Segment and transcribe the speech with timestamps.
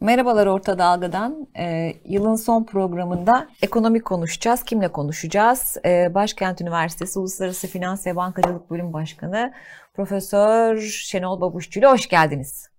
[0.00, 1.48] Merhabalar Orta Dalga'dan.
[1.58, 4.62] Ee, yılın son programında ekonomi konuşacağız.
[4.62, 5.76] Kimle konuşacağız?
[5.84, 9.52] Ee, Başkent Üniversitesi Uluslararası Finans ve Bankacılık Bölüm Başkanı
[9.94, 12.70] Profesör Şenol Babuşçu ile hoş geldiniz.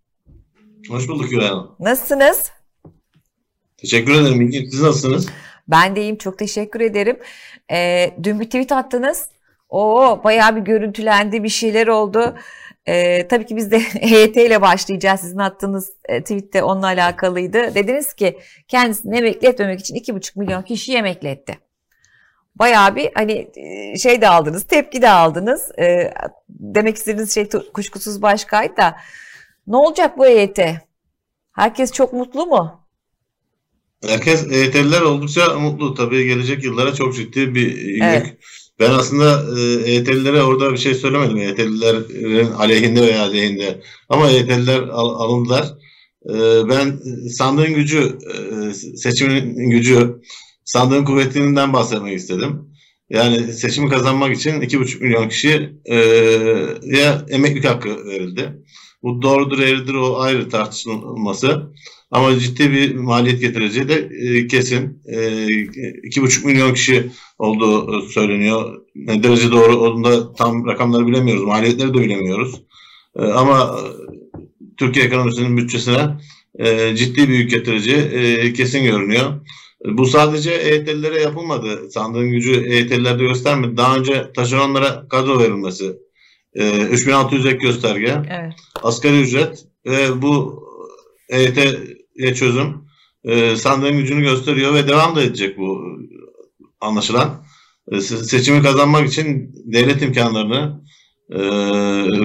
[0.89, 1.75] Hoş bulduk Güray Hanım.
[1.79, 2.51] Nasılsınız?
[3.77, 4.41] Teşekkür ederim.
[4.41, 4.69] İlgin.
[4.69, 5.29] Siz nasılsınız?
[5.67, 6.17] Ben de iyiyim.
[6.17, 7.19] Çok teşekkür ederim.
[7.71, 9.27] Ee, dün bir tweet attınız.
[9.69, 12.35] Oo bayağı bir görüntülendi, bir şeyler oldu.
[12.87, 15.19] Ee, tabii ki biz de HYT ile başlayacağız.
[15.19, 17.75] Sizin attığınız e, tweette onunla alakalıydı.
[17.75, 21.59] Dediniz ki kendisini emekli etmemek için 2,5 milyon kişi emekli etti.
[22.55, 25.71] Bayağı bir hani e, şey de aldınız, tepki de aldınız.
[25.79, 26.13] Ee,
[26.49, 28.97] demek istediğiniz şey kuşkusuz başkaydı da.
[29.67, 30.59] Ne olacak bu HYT?
[31.51, 32.87] Herkes çok mutlu mu?
[34.05, 35.93] Herkes EYT'liler oldukça mutlu.
[35.95, 38.03] Tabii gelecek yıllara çok ciddi bir yük.
[38.03, 38.37] Evet.
[38.79, 39.43] Ben aslında
[39.85, 41.37] EYT'lilere orada bir şey söylemedim.
[41.37, 43.81] EYT'lilerin aleyhinde veya aleyhinde.
[44.09, 45.73] Ama EYT'liler al, alındılar.
[46.25, 46.33] E,
[46.69, 46.99] ben
[47.29, 50.21] sandığın gücü, e, seçimin gücü,
[50.65, 52.67] sandığın kuvvetinden bahsetmek istedim.
[53.09, 55.73] Yani seçimi kazanmak için 2,5 milyon kişiye
[57.29, 58.53] emeklilik hakkı verildi.
[59.03, 61.73] Bu doğrudur, eğridir o ayrı tartışılması.
[62.11, 65.03] Ama ciddi bir maliyet getireceği de e, kesin.
[65.05, 68.81] E, 2,5 milyon kişi olduğu söyleniyor.
[68.95, 71.43] Ne derece doğru olduğunda tam rakamları bilemiyoruz.
[71.43, 72.61] Maliyetleri de bilemiyoruz.
[73.19, 73.79] E, ama
[74.77, 76.17] Türkiye ekonomisinin bütçesine
[76.59, 79.33] e, ciddi bir yük getireceği e, kesin görünüyor.
[79.85, 81.91] Bu sadece EYT'lilere yapılmadı.
[81.91, 83.77] Sandığın gücü EYT'lilerde göstermedi.
[83.77, 85.93] Daha önce taşeronlara kadro verilmesi.
[86.53, 88.15] E, 3600 ek gösterge.
[88.41, 88.53] Evet.
[88.83, 90.63] Asgari ücret ve bu
[91.29, 91.96] EYT'ye
[92.35, 92.87] çözüm
[93.23, 95.81] e, sandığın gücünü gösteriyor ve devam da edecek bu
[96.81, 97.45] anlaşılan.
[97.91, 100.83] E, seçimi kazanmak için devlet imkanlarını
[101.31, 101.39] e,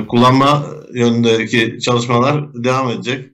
[0.06, 3.30] kullanma yönündeki çalışmalar devam edecek.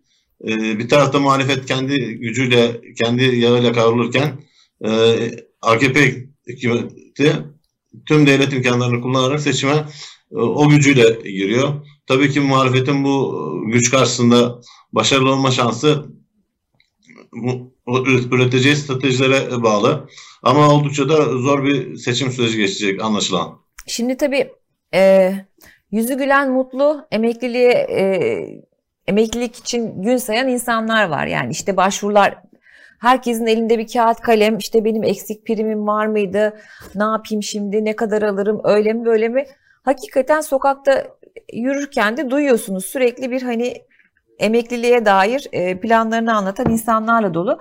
[0.48, 4.40] E, bir tarafta muhalefet kendi gücüyle, kendi yağıyla kavrulurken
[4.84, 4.90] e,
[5.62, 7.32] AKP hükümeti
[8.06, 9.84] tüm devlet imkanlarını kullanarak seçime
[10.32, 11.68] e, o gücüyle giriyor.
[12.06, 14.60] Tabii ki muhalefetin bu güç karşısında
[14.92, 16.17] başarılı olma şansı
[18.32, 20.08] üreteceği stratejilere bağlı.
[20.42, 23.60] Ama oldukça da zor bir seçim süreci geçecek anlaşılan.
[23.86, 24.52] Şimdi tabii
[24.94, 25.32] e,
[25.90, 28.00] yüzü gülen mutlu emekliliğe e,
[29.06, 31.26] emeklilik için gün sayan insanlar var.
[31.26, 32.38] Yani işte başvurular
[32.98, 36.60] herkesin elinde bir kağıt kalem işte benim eksik primim var mıydı
[36.94, 39.46] ne yapayım şimdi ne kadar alırım öyle mi böyle mi
[39.82, 41.06] hakikaten sokakta
[41.52, 43.74] yürürken de duyuyorsunuz sürekli bir hani
[44.38, 47.58] emekliliğe dair e, planlarını anlatan insanlarla dolu.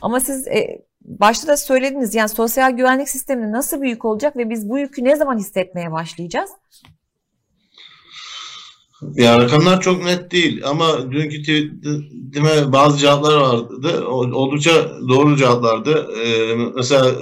[0.00, 4.68] Ama siz e, başta da söylediniz yani sosyal güvenlik sistemi nasıl büyük olacak ve biz
[4.68, 6.50] bu yükü ne zaman hissetmeye başlayacağız?
[9.14, 14.06] Ya rakamlar çok net değil ama dünkü tweetime bazı cevaplar vardı.
[14.08, 16.08] Oldukça doğru cevaplardı.
[16.24, 17.12] Ee, mesela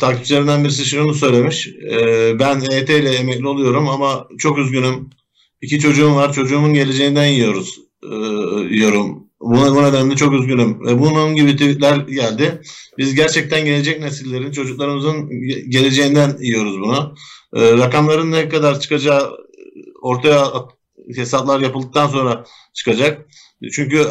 [0.00, 1.68] takipçilerinden birisi şunu söylemiş.
[1.68, 5.10] Ee, ben EYT ile emekli oluyorum ama çok üzgünüm.
[5.62, 6.32] İki çocuğum var.
[6.32, 8.14] Çocuğumun geleceğinden yiyoruz e,
[8.76, 9.26] yorum.
[9.40, 10.86] Buna, bu nedenle çok üzgünüm.
[10.86, 12.62] Ve bunun gibi tweetler geldi.
[12.98, 15.30] Biz gerçekten gelecek nesillerin, çocuklarımızın
[15.68, 17.14] geleceğinden yiyoruz bunu.
[17.54, 19.30] E, rakamların ne kadar çıkacağı
[20.02, 20.52] ortaya
[21.16, 23.26] hesaplar yapıldıktan sonra çıkacak.
[23.72, 24.06] Çünkü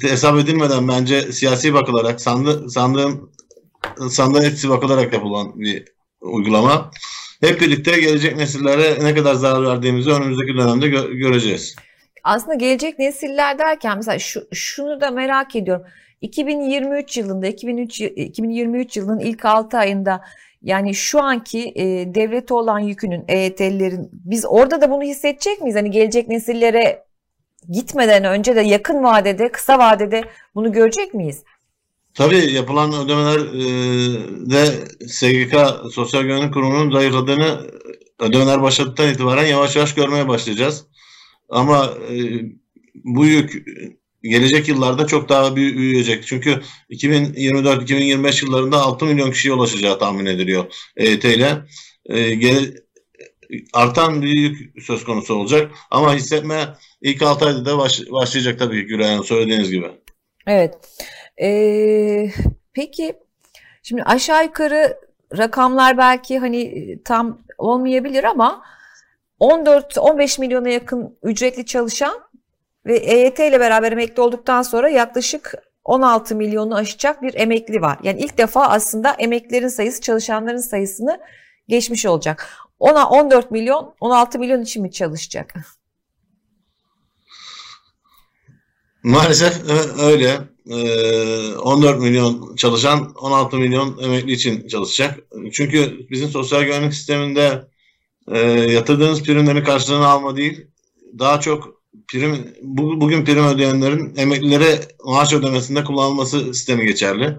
[0.00, 3.30] hesap edilmeden bence siyasi bakılarak sandı, sandığın
[4.10, 5.84] sandığa hepsi bakılarak yapılan bir
[6.20, 6.90] uygulama.
[7.40, 11.76] Hep birlikte gelecek nesillere ne kadar zarar verdiğimizi önümüzdeki dönemde gö- göreceğiz
[12.24, 15.86] aslında gelecek nesiller derken mesela şu, şunu da merak ediyorum.
[16.20, 20.20] 2023 yılında 2003, 2023 yılının ilk 6 ayında
[20.62, 21.84] yani şu anki e,
[22.14, 25.76] devlete olan yükünün EYT'lilerin biz orada da bunu hissedecek miyiz?
[25.76, 27.04] Hani gelecek nesillere
[27.68, 31.42] gitmeden önce de yakın vadede, kısa vadede bunu görecek miyiz?
[32.14, 33.40] Tabii yapılan ödemeler
[34.50, 35.54] e, SGK
[35.92, 37.60] Sosyal Güvenlik Kurumu'nun zayıfladığını
[38.18, 40.86] ödemeler başladıktan itibaren yavaş yavaş görmeye başlayacağız.
[41.52, 42.14] Ama e,
[43.04, 43.66] bu yük
[44.22, 46.26] gelecek yıllarda çok daha büyüyecek.
[46.26, 46.60] Çünkü
[46.90, 50.64] 2024-2025 yıllarında 6 milyon kişiye ulaşacağı tahmin ediliyor
[50.96, 51.58] EYT ile.
[52.10, 52.40] E,
[53.72, 55.72] artan bir yük söz konusu olacak.
[55.90, 56.68] Ama hissetme
[57.02, 59.90] ilk 6 ayda da baş, başlayacak tabii Gülay söylediğiniz gibi.
[60.46, 60.74] Evet.
[61.42, 62.30] Ee,
[62.72, 63.14] peki
[63.82, 64.98] şimdi aşağı yukarı
[65.38, 68.62] rakamlar belki hani tam olmayabilir ama
[69.42, 72.20] 14-15 milyona yakın ücretli çalışan
[72.86, 75.54] ve EYT ile beraber emekli olduktan sonra yaklaşık
[75.84, 77.98] 16 milyonu aşacak bir emekli var.
[78.02, 81.20] Yani ilk defa aslında emeklilerin sayısı çalışanların sayısını
[81.68, 82.48] geçmiş olacak.
[82.78, 85.54] Ona 14 milyon 16 milyon için mi çalışacak?
[89.02, 89.54] Maalesef
[90.02, 90.38] öyle.
[91.58, 95.18] 14 milyon çalışan 16 milyon emekli için çalışacak.
[95.52, 97.71] Çünkü bizim sosyal güvenlik sisteminde
[98.68, 100.66] yatırdığınız primlerin karşılığını alma değil,
[101.18, 107.38] daha çok prim bugün prim ödeyenlerin emeklilere maaş ödemesinde kullanılması sistemi geçerli.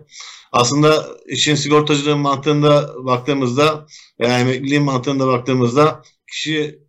[0.51, 3.87] Aslında işin sigortacılığın mantığında baktığımızda
[4.19, 6.01] veya emekliliğin mantığında baktığımızda
[6.31, 6.79] kişi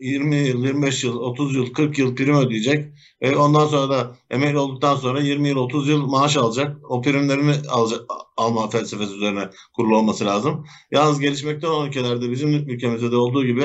[0.00, 2.84] 20 yıl, 25 yıl, 30 yıl, 40 yıl prim ödeyecek.
[3.22, 6.90] Ve ondan sonra da emekli olduktan sonra 20 yıl, 30 yıl maaş alacak.
[6.90, 8.00] O primlerini alacak,
[8.36, 10.66] alma felsefesi üzerine kurulu olması lazım.
[10.90, 13.64] Yalnız gelişmekte olan ülkelerde bizim ülkemizde de olduğu gibi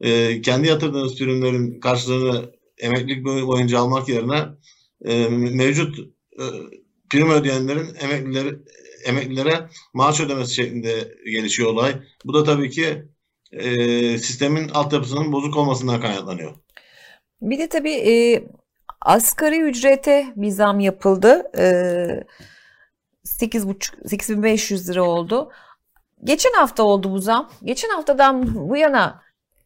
[0.00, 4.44] e, kendi yatırdığınız primlerin karşılığını emeklilik boyunca almak yerine
[5.04, 5.98] e, mevcut
[6.38, 6.44] e,
[7.10, 8.58] prim ödeyenlerin emeklileri
[9.04, 11.94] emeklilere maaş ödemesi şeklinde gelişiyor olay.
[12.24, 13.04] Bu da tabii ki
[13.52, 13.68] e,
[14.18, 16.54] sistemin altyapısının bozuk olmasından kaynaklanıyor.
[17.40, 18.44] Bir de tabii e,
[19.04, 21.50] asgari ücrete bir zam yapıldı.
[21.58, 21.64] E,
[23.24, 25.50] 8,5 8500 lira oldu.
[26.24, 27.50] Geçen hafta oldu bu zam.
[27.64, 29.22] Geçen haftadan bu yana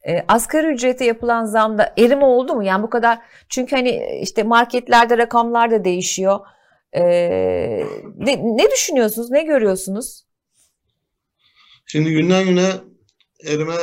[0.08, 2.64] e, asgari ücrete yapılan zamda erime oldu mu?
[2.64, 3.18] Yani bu kadar
[3.48, 6.40] çünkü hani işte marketlerde rakamlar da değişiyor.
[6.92, 7.02] E,
[8.16, 9.30] ne, ne düşünüyorsunuz?
[9.30, 10.24] Ne görüyorsunuz?
[11.86, 12.70] Şimdi günden güne
[13.46, 13.76] erime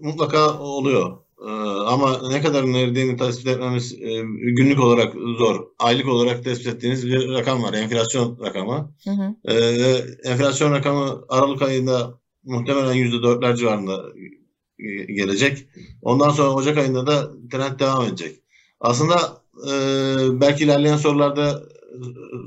[0.00, 1.25] mutlaka oluyor.
[1.46, 1.50] Ee,
[1.86, 5.66] ama ne kadar eridiğini tespit etmemiz e, günlük olarak zor.
[5.78, 7.74] Aylık olarak tespit ettiğiniz bir rakam var.
[7.74, 8.92] Enflasyon rakamı.
[9.04, 9.52] Hı hı.
[9.52, 14.02] Ee, enflasyon rakamı Aralık ayında muhtemelen %4'ler civarında
[15.08, 15.66] gelecek.
[16.02, 18.40] Ondan sonra Ocak ayında da trend devam edecek.
[18.80, 19.72] Aslında e,
[20.40, 21.62] belki ilerleyen sorularda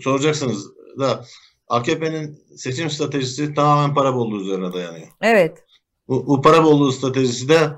[0.01, 0.66] soracaksınız
[1.00, 1.25] da
[1.68, 5.07] AKP'nin seçim stratejisi tamamen para bolluğu üzerine dayanıyor.
[5.22, 5.63] Evet.
[6.07, 7.69] Bu, bu para bolluğu stratejisi de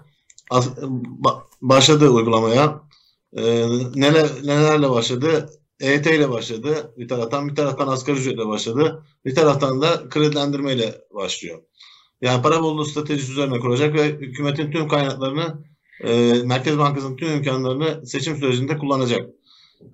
[1.61, 2.81] başladı uygulamaya.
[3.33, 5.49] Ee, neler, nelerle başladı?
[5.79, 6.93] EYT ile başladı.
[6.97, 9.05] Bir taraftan bir taraftan asgari ücretle başladı.
[9.25, 11.61] Bir taraftan da kredilendirmeyle başlıyor.
[12.21, 15.63] Yani para bolluğu stratejisi üzerine kuracak ve hükümetin tüm kaynaklarını
[16.03, 19.29] e, Merkez Bankası'nın tüm imkanlarını seçim sürecinde kullanacak.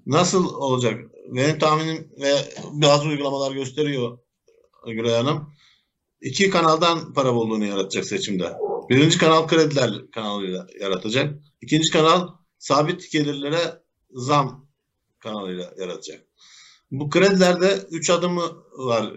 [0.06, 1.01] Nasıl olacak?
[1.30, 2.33] Benim tahminim ve
[2.74, 4.18] bazı uygulamalar gösteriyor
[4.88, 5.54] Gülay Hanım.
[6.21, 8.54] İki kanaldan para bolluğunu yaratacak seçimde.
[8.89, 11.34] Birinci kanal krediler kanalıyla yaratacak.
[11.62, 12.28] İkinci kanal
[12.60, 13.81] sabit gelirlere
[14.12, 14.68] zam
[15.19, 16.24] kanalıyla yaratacak.
[16.92, 18.44] Bu kredilerde üç adımı
[18.78, 19.13] var.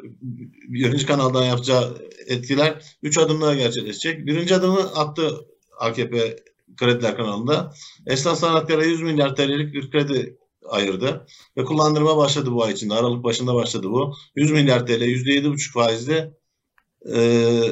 [0.69, 4.26] Birinci kanaldan yapacağı etkiler üç adımla gerçekleşecek.
[4.26, 5.46] Birinci adımı attı
[5.78, 6.37] AKP
[6.76, 7.75] krediler kanalında.
[8.06, 10.38] Esnaf sanatkar'a 100 milyar TL'lik bir kredi
[10.69, 11.26] ayırdı.
[11.56, 12.94] Ve kullandırma başladı bu ay içinde.
[12.94, 14.14] Aralık başında başladı bu.
[14.37, 16.31] 100 milyar TL %7,5 faizli
[17.14, 17.62] e,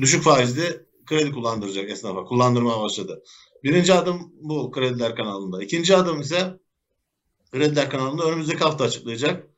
[0.00, 2.24] düşük faizli kredi kullandıracak esnafa.
[2.24, 3.22] Kullandırma başladı.
[3.64, 5.62] Birinci adım bu krediler kanalında.
[5.62, 6.60] İkinci adım ise
[7.52, 9.48] krediler kanalında önümüzdeki hafta açıklayacak.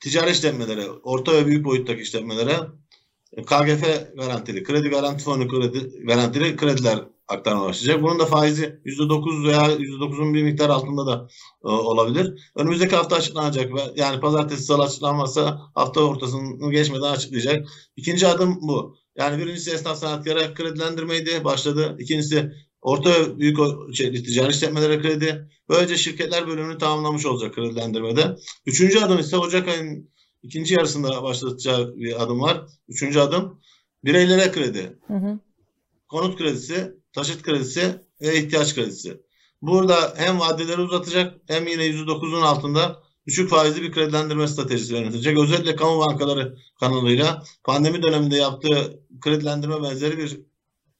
[0.00, 2.56] Ticari işletmelere, orta ve büyük boyuttaki işletmelere
[3.42, 8.02] KGF garantili, kredi garanti fonu kredi, garantili krediler aktarma başlayacak.
[8.02, 11.28] Bunun da faizi %9 veya %9'un bir miktar altında da
[11.64, 12.52] e, olabilir.
[12.56, 13.70] Önümüzdeki hafta açıklanacak.
[13.96, 17.68] Yani pazartesi salı açıklanmazsa hafta ortasını geçmeden açıklayacak.
[17.96, 18.96] İkinci adım bu.
[19.16, 21.96] Yani birincisi esnaf sanatkara kredilendirmeydi başladı.
[21.98, 22.52] İkincisi
[22.82, 23.58] orta büyük
[23.94, 25.48] şey, ticari işletmelere kredi.
[25.68, 28.36] Böylece şirketler bölümünü tamamlamış olacak kredilendirmede.
[28.66, 30.10] Üçüncü adım ise Ocak ayının
[30.42, 32.66] ikinci yarısında başlatacağı bir adım var.
[32.88, 33.60] Üçüncü adım
[34.04, 34.98] bireylere kredi.
[35.06, 35.38] Hı hı.
[36.08, 39.20] Konut kredisi, taşıt kredisi ve ihtiyaç kredisi.
[39.62, 45.38] Burada hem vadeleri uzatacak hem yine %9'un altında düşük faizli bir kredilendirme stratejisi yönetecek.
[45.38, 50.40] Özellikle kamu bankaları kanalıyla pandemi döneminde yaptığı kredilendirme benzeri bir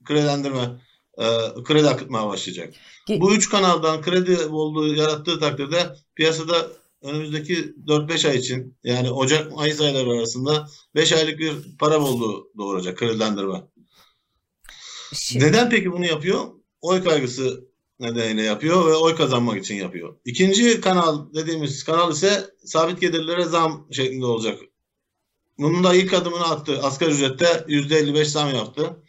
[0.04, 0.80] kredilendirme
[1.18, 1.24] e,
[1.64, 2.74] kredi akıtmaya başlayacak.
[3.08, 6.66] Bu üç kanaldan kredi olduğu yarattığı takdirde piyasada
[7.02, 12.98] önümüzdeki 4-5 ay için yani Ocak Mayıs ayları arasında 5 aylık bir para bolluğu doğuracak
[12.98, 13.62] kredilendirme.
[15.12, 15.44] Şimdi...
[15.44, 16.44] Neden peki bunu yapıyor?
[16.80, 17.64] Oy kaygısı
[18.00, 20.16] nedeniyle yapıyor ve oy kazanmak için yapıyor.
[20.24, 24.58] İkinci kanal dediğimiz kanal ise sabit gelirlere zam şeklinde olacak.
[25.58, 26.80] Bunun da ilk adımını attı.
[26.82, 29.02] Asgari ücrette %55 zam yaptı.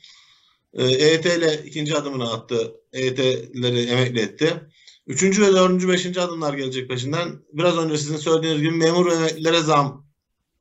[0.74, 2.76] EYT ee, ile ikinci adımını attı.
[2.94, 4.62] EYT'leri emekli etti.
[5.08, 7.40] Üçüncü ve dördüncü, beşinci adımlar gelecek peşinden.
[7.54, 10.06] Biraz önce sizin söylediğiniz gibi memur ve emeklilere zam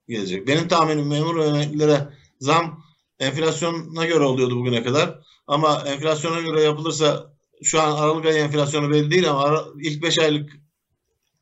[0.08, 0.48] gelecek.
[0.48, 2.08] Benim tahminim memur ve emeklilere
[2.40, 2.84] zam
[3.18, 5.18] enflasyona göre oluyordu bugüne kadar.
[5.46, 10.50] Ama enflasyona göre yapılırsa şu an Aralık ayı enflasyonu belli değil ama ilk 5 aylık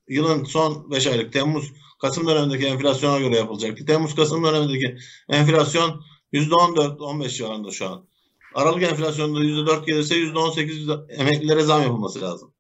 [0.09, 3.87] yılın son 5 aylık Temmuz Kasım dönemindeki enflasyona göre yapılacaktı.
[3.87, 4.97] Temmuz Kasım dönemindeki
[5.29, 8.07] enflasyon %14-15 civarında şu an.
[8.55, 12.55] Aralık enflasyonunda %4 gelirse %18 emeklilere zam yapılması lazım.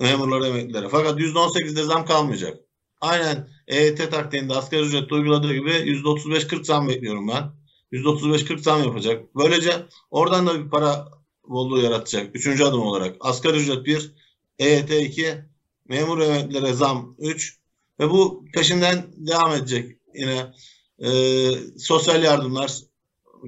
[0.00, 0.88] memurlara, emeklilere.
[0.88, 2.58] Fakat %18'de zam kalmayacak.
[3.00, 7.52] Aynen EYT taktiğinde asgari ücrette uyguladığı gibi %35-40 zam bekliyorum ben.
[7.92, 9.34] %35-40 zam yapacak.
[9.36, 11.08] Böylece oradan da bir para
[11.50, 12.36] bolluğu yaratacak.
[12.36, 13.16] Üçüncü adım olarak.
[13.20, 14.12] Asgari ücret 1,
[14.58, 15.34] EYT 2,
[15.88, 17.58] memur emeklilere zam 3
[18.00, 20.52] ve bu peşinden devam edecek yine
[20.98, 21.10] e,
[21.78, 22.78] sosyal yardımlar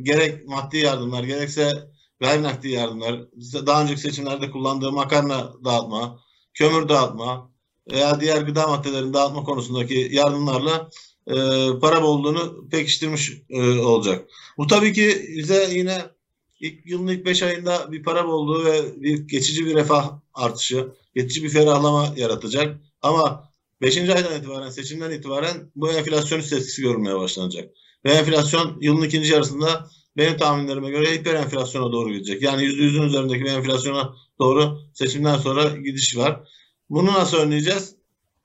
[0.02, 1.73] gerek maddi yardımlar gerekse
[2.21, 3.21] gayri nakdi yardımlar
[3.66, 6.21] daha önceki seçimlerde kullandığı makarna dağıtma,
[6.54, 7.52] kömür dağıtma
[7.92, 10.90] veya diğer gıda maddelerini dağıtma konusundaki yardımlarla
[11.26, 11.35] e,
[11.80, 14.28] para bolluğunu pekiştirmiş e, olacak.
[14.59, 16.02] Bu tabii ki bize yine
[16.62, 21.42] ilk yılın ilk 5 ayında bir para bolluğu ve bir geçici bir refah artışı, geçici
[21.42, 22.76] bir ferahlama yaratacak.
[23.02, 23.99] Ama 5.
[23.99, 27.71] aydan itibaren, seçimden itibaren bu enflasyon etkisi görülmeye başlanacak.
[28.04, 32.42] Ve enflasyon yılın ikinci yarısında benim tahminlerime göre hiper enflasyona doğru gidecek.
[32.42, 36.40] Yani %100'ün üzerindeki bir enflasyona doğru seçimden sonra gidiş var.
[36.90, 37.97] Bunu nasıl önleyeceğiz?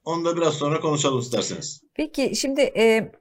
[0.05, 1.81] Onu da biraz sonra konuşalım isterseniz.
[1.93, 3.11] Peki şimdi e,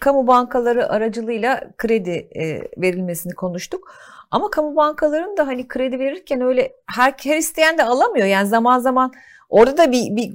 [0.00, 3.94] kamu bankaları aracılığıyla kredi e, verilmesini konuştuk.
[4.30, 8.26] Ama kamu bankalarının da hani kredi verirken öyle her, her isteyen de alamıyor.
[8.26, 9.12] Yani zaman zaman
[9.48, 10.32] orada da bir, bir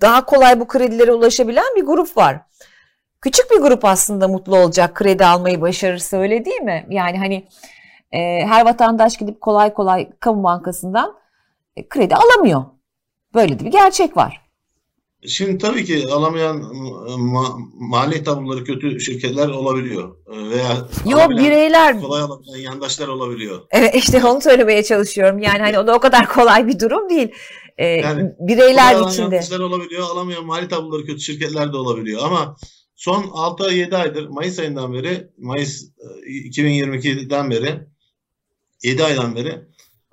[0.00, 2.40] daha kolay bu kredilere ulaşabilen bir grup var.
[3.20, 6.86] Küçük bir grup aslında mutlu olacak kredi almayı başarırsa öyle değil mi?
[6.90, 7.48] Yani hani
[8.12, 11.16] e, her vatandaş gidip kolay kolay kamu bankasından
[11.76, 12.64] e, kredi alamıyor.
[13.34, 14.43] Böyle de bir gerçek var.
[15.28, 16.56] Şimdi tabii ki alamayan
[17.18, 20.16] ma mali tabloları kötü şirketler olabiliyor.
[20.28, 23.60] Veya Yok bireyler kolay alamayan yandaşlar olabiliyor.
[23.70, 25.38] Evet işte onu söylemeye çalışıyorum.
[25.38, 27.28] Yani hani o da o kadar kolay bir durum değil.
[27.78, 29.22] Ee, yani, bireyler içinde.
[29.22, 30.10] Yandaşlar olabiliyor.
[30.10, 32.22] Alamayan mali tabloları kötü şirketler de olabiliyor.
[32.24, 32.56] Ama
[32.96, 35.84] son 6-7 aydır Mayıs ayından beri Mayıs
[36.26, 37.80] 2022'den beri
[38.82, 39.60] 7 aydan beri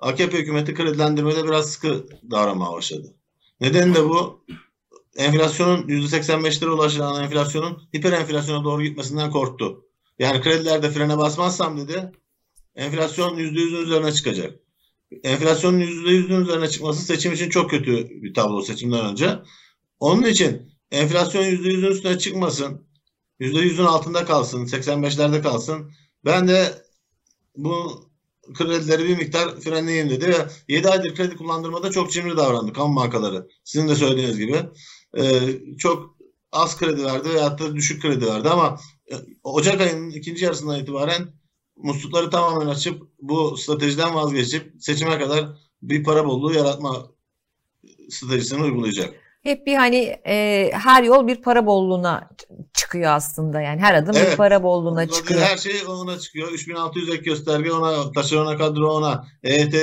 [0.00, 3.14] AKP hükümeti kredilendirmede biraz sıkı davranmaya başladı.
[3.60, 4.44] Neden de bu
[5.16, 9.84] enflasyonun %85'lere ulaşan enflasyonun hiper enflasyona doğru gitmesinden korktu.
[10.18, 12.12] Yani kredilerde frene basmazsam dedi
[12.74, 14.60] enflasyon %100'ün üzerine çıkacak.
[15.24, 19.38] Enflasyonun %100'ün üzerine çıkması seçim için çok kötü bir tablo seçimden önce.
[20.00, 22.86] Onun için enflasyon %100'ün üstüne çıkmasın.
[23.40, 24.66] %100'ün altında kalsın.
[24.66, 25.92] 85'lerde kalsın.
[26.24, 26.82] Ben de
[27.56, 28.04] bu
[28.54, 33.48] kredileri bir miktar frenleyeyim dedi ve 7 aydır kredi kullandırmada çok cimri davrandı kamu bankaları.
[33.64, 34.62] Sizin de söylediğiniz gibi.
[35.18, 35.40] Ee,
[35.78, 36.16] çok
[36.52, 38.78] az kredi verdi veyahut da düşük kredi verdi ama
[39.10, 41.28] e, Ocak ayının ikinci yarısından itibaren
[41.76, 45.48] muslukları tamamen açıp bu stratejiden vazgeçip seçime kadar
[45.82, 47.06] bir para bolluğu yaratma
[48.10, 52.30] stratejisini uygulayacak hep bir hani e, her yol bir para bolluğuna
[52.74, 54.32] çıkıyor aslında yani her adım evet.
[54.32, 55.40] bir para bolluğuna çıkıyor.
[55.40, 56.48] Her şey ona çıkıyor.
[56.48, 59.74] 3600 ek gösterge ona, taşerona kadro ona, EYT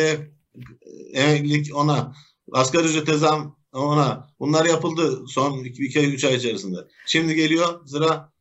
[1.13, 2.13] emeklilik ona,
[2.51, 4.27] asgari ücrete zam ona.
[4.39, 6.77] Bunlar yapıldı son 2-3 ay içerisinde.
[7.05, 8.31] Şimdi geliyor sıra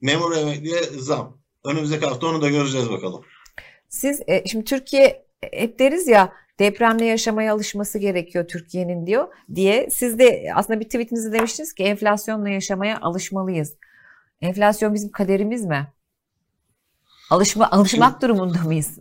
[0.00, 1.38] memur emekliye zam.
[1.64, 3.24] Önümüzdeki hafta onu da göreceğiz bakalım.
[3.88, 9.88] Siz e, şimdi Türkiye hep deriz ya depremle yaşamaya alışması gerekiyor Türkiye'nin diyor diye.
[9.90, 13.74] Siz de aslında bir tweetinizde demiştiniz ki enflasyonla yaşamaya alışmalıyız.
[14.40, 15.92] Enflasyon bizim kaderimiz mi?
[17.30, 18.98] Alışma, alışmak şimdi, durumunda mıyız?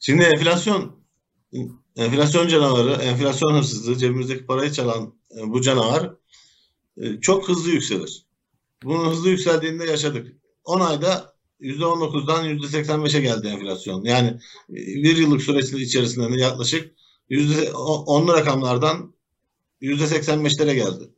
[0.00, 0.96] Şimdi enflasyon
[1.96, 6.14] enflasyon canavarı, enflasyon hırsızlığı, cebimizdeki parayı çalan e, bu canavar
[6.96, 8.26] e, çok hızlı yükselir.
[8.82, 10.36] Bunun hızlı yükseldiğinde yaşadık.
[10.64, 14.04] 10 ayda %19'dan %85'e geldi enflasyon.
[14.04, 14.28] Yani
[14.70, 16.92] e, bir yıllık süresin içerisinde yaklaşık
[17.30, 19.14] %10'lu rakamlardan
[19.82, 21.10] %85'lere geldi.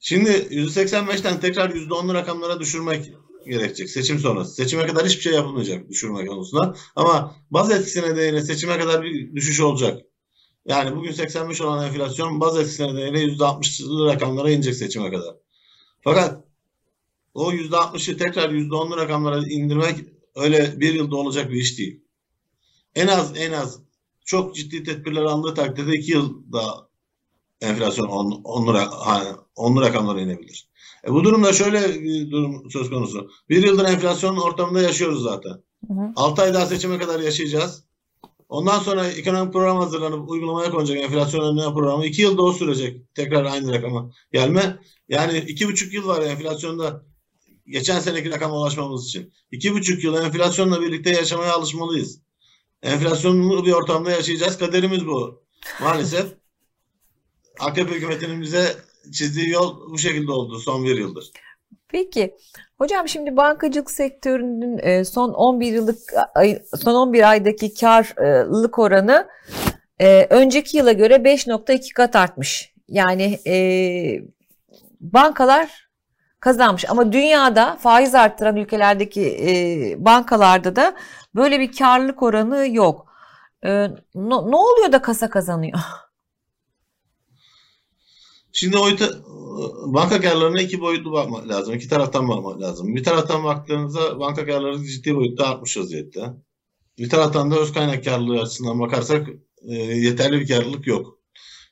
[0.00, 3.12] Şimdi %85'ten tekrar %10'lu rakamlara düşürmek
[3.46, 4.54] gerekecek seçim sonrası.
[4.54, 6.76] Seçime kadar hiçbir şey yapılmayacak düşürme konusunda.
[6.96, 10.02] Ama baz etkisi nedeniyle seçime kadar bir düşüş olacak.
[10.66, 15.36] Yani bugün 85 olan enflasyon baz etkisi nedeniyle %60'lı rakamlara inecek seçime kadar.
[16.00, 16.44] Fakat
[17.34, 19.98] o %60'ı tekrar %10'lu rakamlara indirmek
[20.34, 22.00] öyle bir yılda olacak bir iş değil.
[22.94, 23.80] En az en az
[24.24, 26.88] çok ciddi tedbirler alındığı takdirde iki yılda
[27.60, 30.71] enflasyon 10, 10'lu, hani 10'lu rakamlara inebilir.
[31.06, 33.30] E bu durumda şöyle bir durum söz konusu.
[33.48, 35.52] Bir yıldır enflasyonun ortamında yaşıyoruz zaten.
[35.88, 36.12] Hı hı.
[36.16, 37.84] 6 ay daha seçime kadar yaşayacağız.
[38.48, 42.06] Ondan sonra ekonomik program hazırlanıp uygulamaya konacak enflasyon önleme programı.
[42.06, 43.14] 2 yılda o sürecek.
[43.14, 44.78] Tekrar aynı rakama gelme.
[45.08, 47.02] Yani iki buçuk yıl var enflasyonda
[47.66, 49.32] geçen seneki rakama ulaşmamız için.
[49.50, 52.20] İki buçuk yıl enflasyonla birlikte yaşamaya alışmalıyız.
[52.82, 54.58] Enflasyonlu bir ortamda yaşayacağız.
[54.58, 55.42] Kaderimiz bu.
[55.80, 56.26] Maalesef
[57.60, 58.76] AKP hükümetinin bize
[59.12, 61.32] çizdiği yol bu şekilde oldu son bir yıldır.
[61.88, 62.34] Peki.
[62.78, 65.98] Hocam şimdi bankacılık sektörünün e, son 11 yıllık
[66.82, 69.28] son 11 aydaki karlılık oranı
[69.98, 72.74] e, önceki yıla göre 5.2 kat artmış.
[72.88, 73.54] Yani e,
[75.00, 75.88] bankalar
[76.40, 80.94] kazanmış ama dünyada faiz arttıran ülkelerdeki bankalarda da
[81.34, 83.12] böyle bir karlılık oranı yok.
[84.14, 85.78] Ne oluyor da kasa kazanıyor?
[88.52, 88.88] Şimdi o
[89.86, 91.74] banka karlarına iki boyutlu bakmak lazım.
[91.74, 92.96] İki taraftan bakmak lazım.
[92.96, 96.34] Bir taraftan baktığınızda banka karları ciddi boyutta artmış vaziyette.
[96.98, 99.28] Bir taraftan da öz kaynak karlılığı açısından bakarsak
[99.62, 101.18] e, yeterli bir karlılık yok.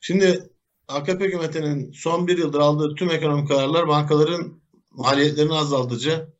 [0.00, 0.50] Şimdi
[0.88, 4.60] AKP hükümetinin son bir yıldır aldığı tüm ekonomik kararlar bankaların
[4.90, 6.34] maliyetlerini azaltıcı,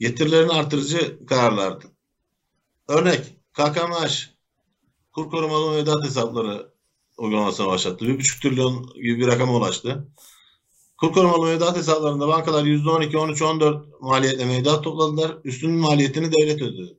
[0.00, 1.84] getirilerini artırıcı kararlardı.
[2.88, 3.20] Örnek
[3.52, 4.38] KKMH
[5.12, 6.72] kur korumalı mevduat hesapları
[7.18, 8.08] uygulamasına başlattı.
[8.08, 10.08] Bir buçuk trilyon gibi bir rakama ulaştı.
[10.96, 15.38] Kur korumalı mevduat hesaplarında bankalar %12, 13, 14 maliyetle mevduat topladılar.
[15.44, 16.98] Üstünün maliyetini devlet ödedi.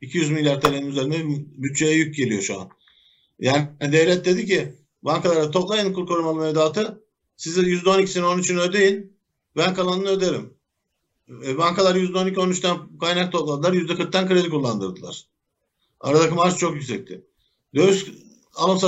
[0.00, 1.16] 200 milyar TL'nin üzerinde
[1.62, 2.68] bütçeye yük geliyor şu an.
[3.38, 7.04] Yani devlet dedi ki bankalara toplayın kur korumalı mevduatı.
[7.36, 9.18] Size %12'sini 13'ünü ödeyin.
[9.56, 10.54] Ben kalanını öderim.
[11.46, 13.72] E, bankalar %12 13'ten kaynak topladılar.
[13.72, 15.24] %40'tan kredi kullandırdılar.
[16.00, 17.26] Aradaki marş çok yüksekti.
[17.74, 18.06] Döviz
[18.54, 18.78] alım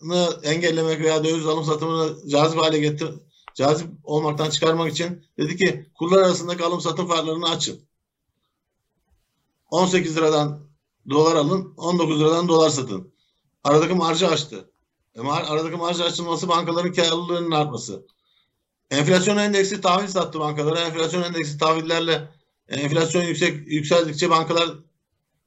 [0.00, 3.08] satımını engellemek veya döviz alım satımını cazip hale getir
[3.54, 7.80] cazip olmaktan çıkarmak için dedi ki kurlar arasındaki alım satım farklarını açın.
[9.70, 10.60] 18 liradan
[11.10, 13.12] dolar alın, 19 liradan dolar satın.
[13.64, 14.70] Aradaki marjı açtı.
[15.14, 18.06] E, aradaki marjı açılması bankaların karlılığının artması.
[18.90, 20.80] Enflasyon endeksi tahvil sattı bankalara.
[20.80, 22.28] Enflasyon endeksi tahvillerle
[22.68, 24.70] enflasyon yüksek yükseldikçe bankalar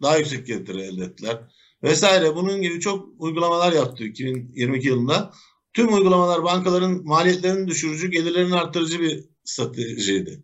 [0.01, 1.37] daha yüksek getiri elde ettiler.
[1.83, 2.35] Vesaire.
[2.35, 5.31] Bunun gibi çok uygulamalar yaptı 2022 yılında.
[5.73, 10.43] Tüm uygulamalar bankaların maliyetlerini düşürücü, gelirlerini arttırıcı bir stratejiydi.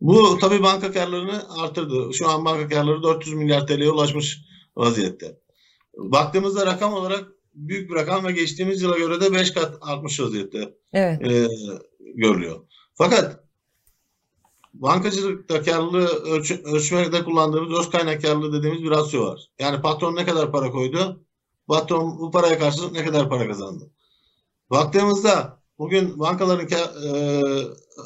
[0.00, 2.14] Bu tabii banka karlarını artırdı.
[2.14, 4.40] Şu an banka karları 400 milyar TL'ye ulaşmış
[4.76, 5.38] vaziyette.
[5.96, 10.74] Baktığımızda rakam olarak büyük bir rakam ve geçtiğimiz yıla göre de 5 kat artmış vaziyette
[10.92, 11.22] evet.
[11.22, 11.48] e,
[12.14, 12.60] görülüyor.
[12.94, 13.47] Fakat
[14.82, 19.46] bankacılıkta karlılığı ölç ölçmede kullandığımız öz kaynak karlılığı dediğimiz bir rasyo var.
[19.58, 21.24] Yani patron ne kadar para koydu,
[21.66, 23.90] patron bu paraya karşılık ne kadar para kazandı.
[24.70, 27.42] Baktığımızda bugün bankaların e,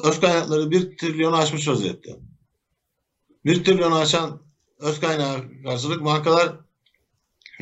[0.03, 2.19] öz kaynakları 1 trilyonu aşmış vaziyette.
[3.45, 4.41] 1 trilyonu aşan
[4.79, 6.59] öz kaynağı karşılık bankalar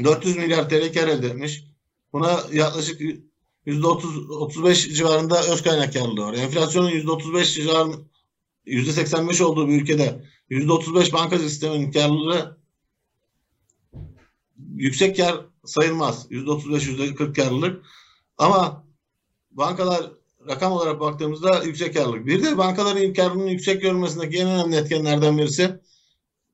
[0.03, 1.63] 400 milyar TL kar elde etmiş.
[2.13, 3.01] Buna yaklaşık
[3.67, 6.33] %30 35 civarında öz kaynak karlılığı var.
[6.33, 8.10] Enflasyonun %35 civarında
[8.67, 12.57] %85 olduğu bir ülkede %35 bankacılık sisteminin karlılığı
[14.75, 16.27] yüksek kar sayılmaz.
[16.31, 17.85] %35 %40 karlılık.
[18.37, 18.85] Ama
[19.51, 20.11] bankalar
[20.47, 22.25] rakam olarak baktığımızda yüksek karlılık.
[22.25, 25.79] Bir de bankaların karının yüksek görülmesindeki en önemli etkenlerden birisi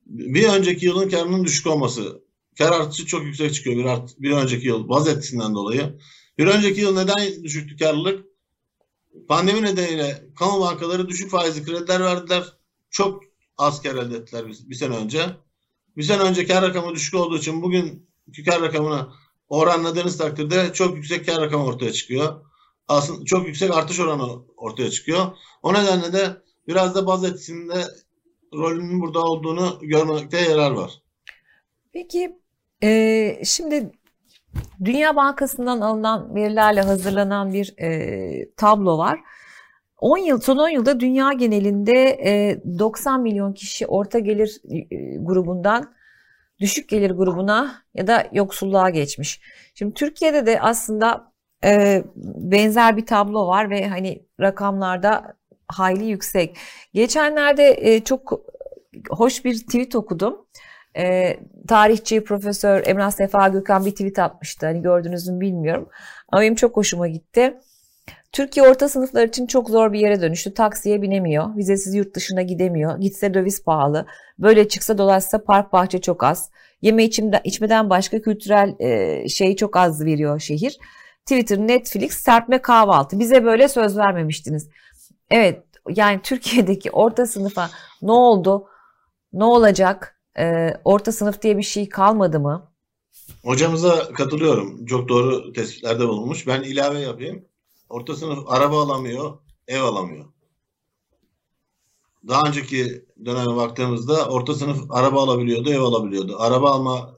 [0.06, 2.22] bir önceki yılın karının düşük olması.
[2.58, 5.98] Kar artışı çok yüksek çıkıyor bir, art, bir önceki yıl baz etkisinden dolayı.
[6.38, 8.27] Bir önceki yıl neden düşüktü karlılık?
[9.26, 12.44] Pandemi nedeniyle kamu bankaları düşük faizli krediler verdiler.
[12.90, 13.22] Çok
[13.56, 15.26] az kar elde ettiler bir, bir sene önce.
[15.96, 18.08] Bir sene önce kar rakamı düşük olduğu için bugün
[18.44, 19.12] kar rakamına
[19.48, 22.48] oranladığınız takdirde çok yüksek kar rakamı ortaya çıkıyor
[22.88, 25.36] aslında çok yüksek artış oranı ortaya çıkıyor.
[25.62, 26.36] O nedenle de
[26.68, 27.84] biraz da baz etkisinde
[28.54, 31.02] rolünün burada olduğunu görmekte yarar var.
[31.92, 32.36] Peki
[32.82, 33.92] e, şimdi
[34.84, 39.20] Dünya Bankası'ndan alınan verilerle hazırlanan bir e, tablo var.
[40.00, 45.94] 10 yıl son 10 yılda dünya genelinde e, 90 milyon kişi orta gelir e, grubundan
[46.60, 49.40] düşük gelir grubuna ya da yoksulluğa geçmiş.
[49.74, 51.32] Şimdi Türkiye'de de aslında
[51.64, 55.36] e, benzer bir tablo var ve hani rakamlarda
[55.68, 56.56] hayli yüksek.
[56.94, 58.40] Geçenlerde e, çok
[59.10, 60.46] hoş bir tweet okudum.
[60.96, 61.36] E,
[61.68, 64.66] tarihçi Profesör Emrah Sefa Gökhan bir tweet atmıştı.
[64.66, 65.88] Hani gördünüz mü bilmiyorum.
[66.28, 67.54] Ama benim çok hoşuma gitti.
[68.32, 70.54] Türkiye orta sınıflar için çok zor bir yere dönüştü.
[70.54, 71.56] Taksiye binemiyor.
[71.56, 72.98] Vizesiz yurt dışına gidemiyor.
[72.98, 74.06] Gitse döviz pahalı.
[74.38, 76.50] Böyle çıksa dolaşsa park bahçe çok az.
[76.82, 80.78] Yeme içimden, içmeden başka kültürel e, şey çok az veriyor şehir.
[81.26, 83.18] Twitter, Netflix, serpme kahvaltı.
[83.18, 84.68] Bize böyle söz vermemiştiniz.
[85.30, 87.70] Evet yani Türkiye'deki orta sınıfa
[88.02, 88.66] ne oldu?
[89.32, 90.17] Ne olacak?
[90.38, 92.72] Ee, orta sınıf diye bir şey kalmadı mı?
[93.44, 94.86] Hocamıza katılıyorum.
[94.86, 96.46] Çok doğru tespitlerde bulunmuş.
[96.46, 97.44] Ben ilave yapayım.
[97.88, 99.38] Orta sınıf araba alamıyor,
[99.68, 100.24] ev alamıyor.
[102.28, 106.36] Daha önceki döneme baktığımızda orta sınıf araba alabiliyordu, ev alabiliyordu.
[106.38, 107.16] Araba alma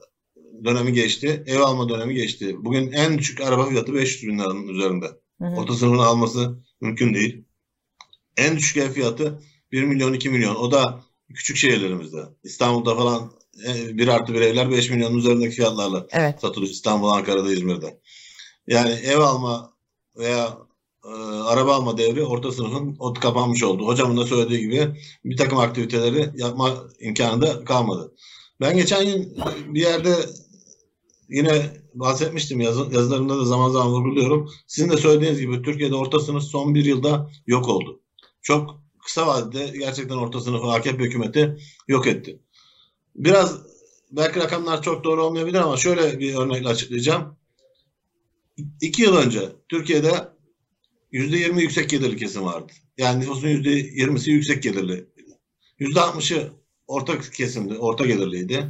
[0.63, 1.43] dönemi geçti.
[1.47, 2.55] Ev alma dönemi geçti.
[2.59, 5.05] Bugün en düşük araba fiyatı 500 bin liranın üzerinde.
[5.41, 5.55] Hı hı.
[5.55, 7.43] Orta sınıfını alması mümkün değil.
[8.37, 10.55] En düşük ev fiyatı 1 milyon 2 milyon.
[10.55, 12.21] O da küçük şehirlerimizde.
[12.43, 16.41] İstanbul'da falan 1 e, artı bir evler 5 milyonun üzerindeki fiyatlarla evet.
[16.41, 16.71] satılıyor.
[16.71, 17.99] İstanbul, Ankara'da, İzmir'de.
[18.67, 19.73] Yani ev alma
[20.17, 20.57] veya
[21.05, 21.09] e,
[21.43, 23.87] araba alma devri orta sınıfın ot kapanmış oldu.
[23.87, 28.13] Hocamın da söylediği gibi bir takım aktiviteleri yapma imkanı da kalmadı.
[28.61, 30.15] Ben geçen gün bir yerde
[31.29, 34.49] yine bahsetmiştim yazı, yazılarımda da zaman zaman vurguluyorum.
[34.67, 37.99] Sizin de söylediğiniz gibi Türkiye'de orta sınıf son bir yılda yok oldu.
[38.41, 42.39] Çok kısa vadede gerçekten orta sınıfı AKP hükümeti yok etti.
[43.15, 43.61] Biraz
[44.11, 47.37] belki rakamlar çok doğru olmayabilir ama şöyle bir örnekle açıklayacağım.
[48.81, 50.13] İki yıl önce Türkiye'de
[51.11, 52.71] yüzde yirmi yüksek gelirli kesim vardı.
[52.97, 55.05] Yani nüfusun yüzde yirmisi yüksek gelirli.
[55.79, 56.51] Yüzde altmışı
[56.87, 58.67] orta kesimdi, orta gelirliydi.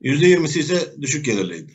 [0.00, 1.72] Yüzde yirmisi ise düşük gelirliydi.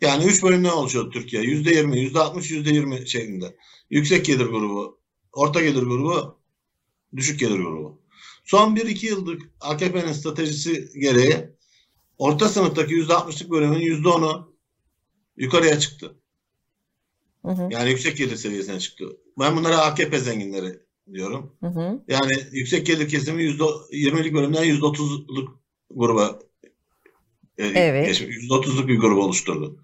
[0.00, 1.42] Yani üç bölümden oluşuyordu Türkiye.
[1.42, 3.56] Yüzde yirmi, yüzde altmış, yüzde yirmi şeklinde.
[3.90, 4.98] Yüksek gelir grubu,
[5.32, 6.35] orta gelir grubu,
[7.16, 8.02] düşük gelir grubu.
[8.44, 11.50] Son bir iki yıllık AKP'nin stratejisi gereği
[12.18, 14.56] orta sınıftaki yüzde altmışlık bölümün yüzde onu
[15.36, 16.16] yukarıya çıktı.
[17.44, 17.68] Hı hı.
[17.70, 19.04] Yani yüksek gelir seviyesine çıktı.
[19.38, 20.80] Ben bunlara AKP zenginleri
[21.12, 21.56] diyorum.
[21.60, 22.02] Hı hı.
[22.08, 26.38] Yani yüksek gelir kesimi yüzde yirmilik bölümden yüzde otuzluk gruba
[27.58, 28.06] e, evet.
[28.06, 28.36] geçmiş.
[28.36, 29.82] Yüzde otuzluk bir grubu oluşturdu.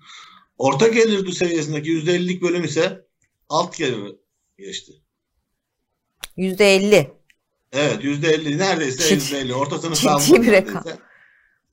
[0.58, 3.06] Orta gelir seviyesindeki yüzde ellilik bölüm ise
[3.48, 4.16] alt gelir
[4.58, 4.92] geçti.
[6.36, 7.21] Yüzde elli.
[7.72, 9.54] Evet yüzde elli neredeyse yüzde elli.
[9.54, 10.98] Orta sınıf kaldı neredeyse.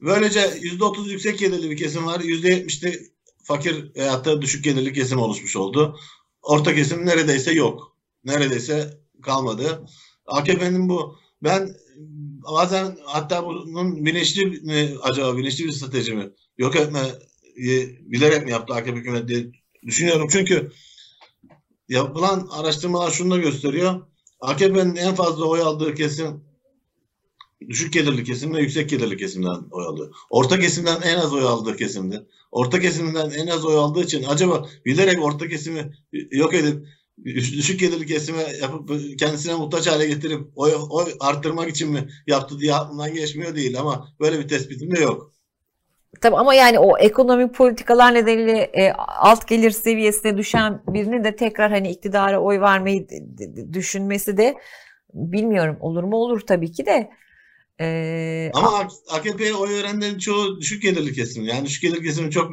[0.02, 2.20] Böylece yüzde otuz yüksek gelirli bir kesim var.
[2.20, 3.00] Yüzde yetmişte
[3.44, 6.00] fakir veyahut da düşük gelirli kesim oluşmuş oldu.
[6.42, 7.98] Orta kesim neredeyse yok.
[8.24, 9.86] Neredeyse kalmadı.
[10.26, 11.76] AKP'nin bu ben
[12.52, 17.02] bazen hatta bunun bilinçli mi acaba bilinçli bir strateji mi yok etme
[18.02, 19.52] bilerek mi yaptı AKP hükümeti diye
[19.86, 20.28] düşünüyorum.
[20.32, 20.72] Çünkü
[21.90, 24.02] yapılan araştırmalar şunu da gösteriyor.
[24.40, 26.42] AKP'nin en fazla oy aldığı kesim
[27.70, 30.16] düşük gelirli kesim ve yüksek gelirli kesimden oy alıyor.
[30.30, 32.28] Orta kesimden en az oy aldığı kesimdi.
[32.52, 35.92] Orta kesimden en az oy aldığı için acaba bilerek orta kesimi
[36.32, 36.88] yok edip
[37.26, 42.74] düşük gelirli kesime yapıp kendisine muhtaç hale getirip oy, oy arttırmak için mi yaptı diye
[42.74, 45.34] aklımdan geçmiyor değil ama böyle bir tespitim de yok.
[46.22, 51.72] Tabii ama yani o ekonomik politikalar nedeniyle e, alt gelir seviyesine düşen birini de tekrar
[51.72, 53.08] hani iktidara oy vermeyi
[53.74, 54.56] düşünmesi de
[55.14, 57.10] bilmiyorum olur mu olur tabii ki de.
[57.82, 61.44] Ee, ama AKP'ye oy verenlerin çoğu düşük gelirli kesim.
[61.44, 62.52] Yani düşük gelirli kesim çok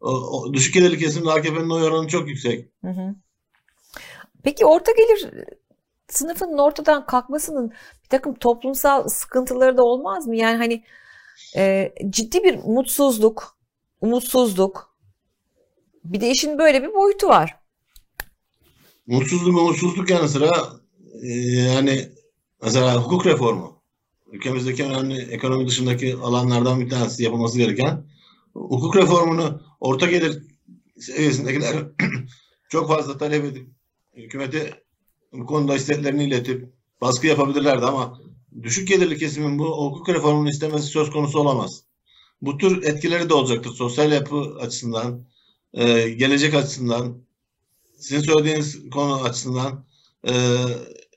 [0.00, 2.68] o, o, düşük gelirli kesimde AKP'nin oy oranı çok yüksek.
[2.84, 3.14] Hı hı.
[4.42, 5.30] Peki orta gelir
[6.08, 7.72] sınıfının ortadan kalkmasının
[8.04, 10.36] bir takım toplumsal sıkıntıları da olmaz mı?
[10.36, 10.84] Yani hani
[11.56, 13.56] e, ciddi bir mutsuzluk,
[14.00, 14.96] umutsuzluk.
[16.04, 17.56] Bir de işin böyle bir boyutu var.
[19.06, 20.50] Mutsuzluk, umutsuzluk yanı sıra
[21.22, 22.08] e, yani
[22.62, 23.82] mesela hukuk reformu.
[24.32, 28.04] Ülkemizdeki önemli ekonomi dışındaki alanlardan bir tanesi yapılması gereken
[28.54, 30.42] hukuk reformunu orta gelir
[30.98, 31.76] seviyesindekiler
[32.68, 33.68] çok fazla talep edip
[34.16, 34.82] hükümete
[35.32, 38.20] bu konuda isteklerini iletip baskı yapabilirlerdi ama
[38.62, 41.82] düşük gelirli kesimin bu hukuk reformunu istemesi söz konusu olamaz.
[42.42, 43.70] Bu tür etkileri de olacaktır.
[43.70, 45.26] Sosyal yapı açısından,
[45.74, 47.18] e, gelecek açısından,
[47.98, 49.86] sizin söylediğiniz konu açısından
[50.28, 50.32] e,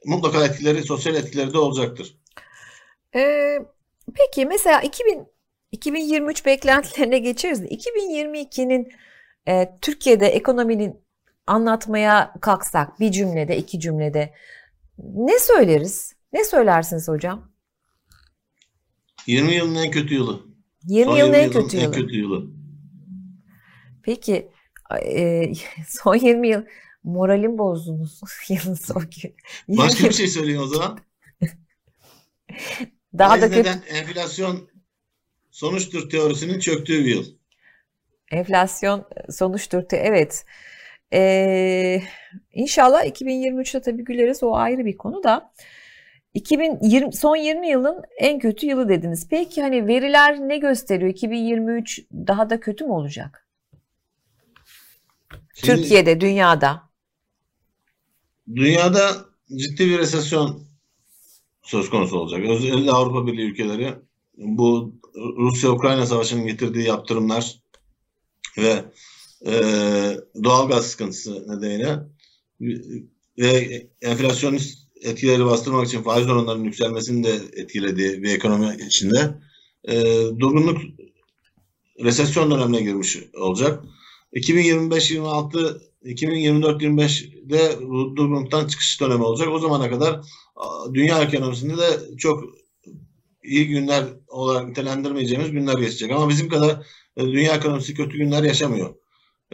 [0.06, 2.18] mutlaka etkileri, sosyal etkileri de olacaktır.
[3.16, 3.60] Ee,
[4.16, 5.28] peki mesela 2000
[5.72, 7.62] 2023 beklentilerine geçeriz.
[7.62, 8.92] 2022'nin
[9.48, 11.02] e, Türkiye'de ekonominin
[11.48, 14.34] anlatmaya kalksak bir cümlede, iki cümlede
[14.98, 16.19] ne söyleriz?
[16.34, 17.52] Ne söylersiniz hocam?
[19.28, 20.42] 20 yılın en kötü yılı.
[20.84, 21.86] 20 yılın, en, kötü yılı.
[21.86, 22.46] en kötü yılı.
[24.04, 24.52] Peki
[25.06, 25.44] e,
[25.88, 26.64] son 20 yıl
[27.04, 29.36] moralim bozdunuz yılın son gün.
[29.68, 31.00] Başka bir şey söyleyeyim o zaman.
[33.18, 33.70] Daha Faiz da kötü.
[33.90, 34.70] enflasyon
[35.52, 37.26] sonuçtur teorisinin çöktüğü bir yıl.
[38.32, 39.84] Enflasyon sonuçtur.
[39.92, 40.46] Evet.
[41.14, 42.02] Ee,
[42.52, 45.54] inşallah 2023'te tabii güleriz o ayrı bir konu da.
[46.34, 49.28] 2020 son 20 yılın en kötü yılı dediniz.
[49.30, 51.12] Peki hani veriler ne gösteriyor?
[51.12, 53.48] 2023 daha da kötü mü olacak?
[55.54, 56.90] Şimdi, Türkiye'de, dünyada.
[58.56, 59.12] Dünyada
[59.56, 60.64] ciddi bir resesyon
[61.64, 62.42] söz konusu olacak.
[62.50, 63.96] Özellikle Avrupa Birliği ülkeleri
[64.38, 67.60] bu Rusya-Ukrayna savaşının getirdiği yaptırımlar
[68.58, 68.86] ve
[69.46, 69.54] e,
[70.44, 72.00] doğalgaz sıkıntısı nedeniyle
[73.38, 79.36] ve enflasyonist etkileri bastırmak için faiz oranlarının yükselmesini de etkilediği bir ekonomi içinde
[79.84, 80.04] e,
[80.40, 80.82] durgunluk
[82.04, 83.84] resesyon dönemine girmiş olacak.
[84.34, 89.50] 2025-26 2024-25'de bu durgunluktan çıkış dönemi olacak.
[89.52, 90.22] O zamana kadar
[90.94, 92.44] dünya ekonomisinde de çok
[93.44, 96.12] iyi günler olarak nitelendirmeyeceğimiz günler geçecek.
[96.12, 96.86] Ama bizim kadar
[97.18, 98.96] e, dünya ekonomisi kötü günler yaşamıyor.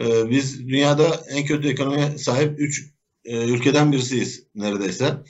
[0.00, 2.95] E, biz dünyada en kötü ekonomiye sahip 3
[3.26, 5.22] e, ülkeden birisiyiz neredeyse.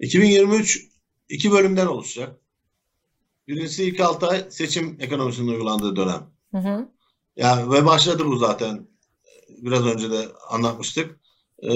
[0.00, 0.88] 2023
[1.28, 2.40] iki bölümden oluşacak.
[3.48, 6.30] Birincisi ilk 6 ay seçim ekonomisinin uygulandığı dönem.
[6.50, 6.88] Hı hı.
[7.36, 8.88] Yani ve başladı bu zaten.
[9.58, 11.20] Biraz önce de anlatmıştık.
[11.62, 11.68] Ee,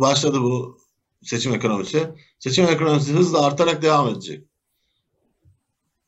[0.00, 0.78] başladı bu
[1.22, 2.08] seçim ekonomisi.
[2.38, 4.44] Seçim ekonomisi hızla artarak devam edecek.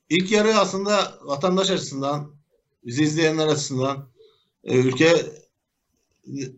[0.09, 2.35] İlk yarı aslında vatandaş açısından,
[2.85, 4.09] bizi izleyenler açısından,
[4.65, 5.27] e, ülke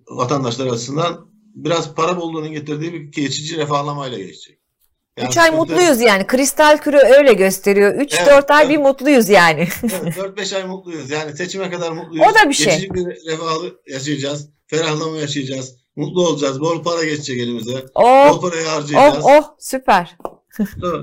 [0.09, 4.61] vatandaşlar açısından biraz para bolluğunun getirdiği bir geçici refahlamayla geçecek.
[5.17, 6.27] Yani 3 ay mutluyuz yani.
[6.27, 7.95] Kristal küre öyle gösteriyor.
[7.95, 8.71] 3-4 evet, ay evet.
[8.71, 9.69] bir mutluyuz yani.
[9.83, 11.11] Evet, 4-5 ay mutluyuz.
[11.11, 12.27] Yani seçime kadar mutluyuz.
[12.31, 12.67] O da bir şey.
[12.67, 14.49] Geçici bir refahı yaşayacağız.
[14.67, 15.77] Ferahlama yaşayacağız.
[15.97, 16.61] Mutlu olacağız.
[16.61, 17.87] Bol para geçecek elimize.
[17.95, 19.25] Oh, Bol parayı harcayacağız.
[19.25, 20.17] Oh, oh süper.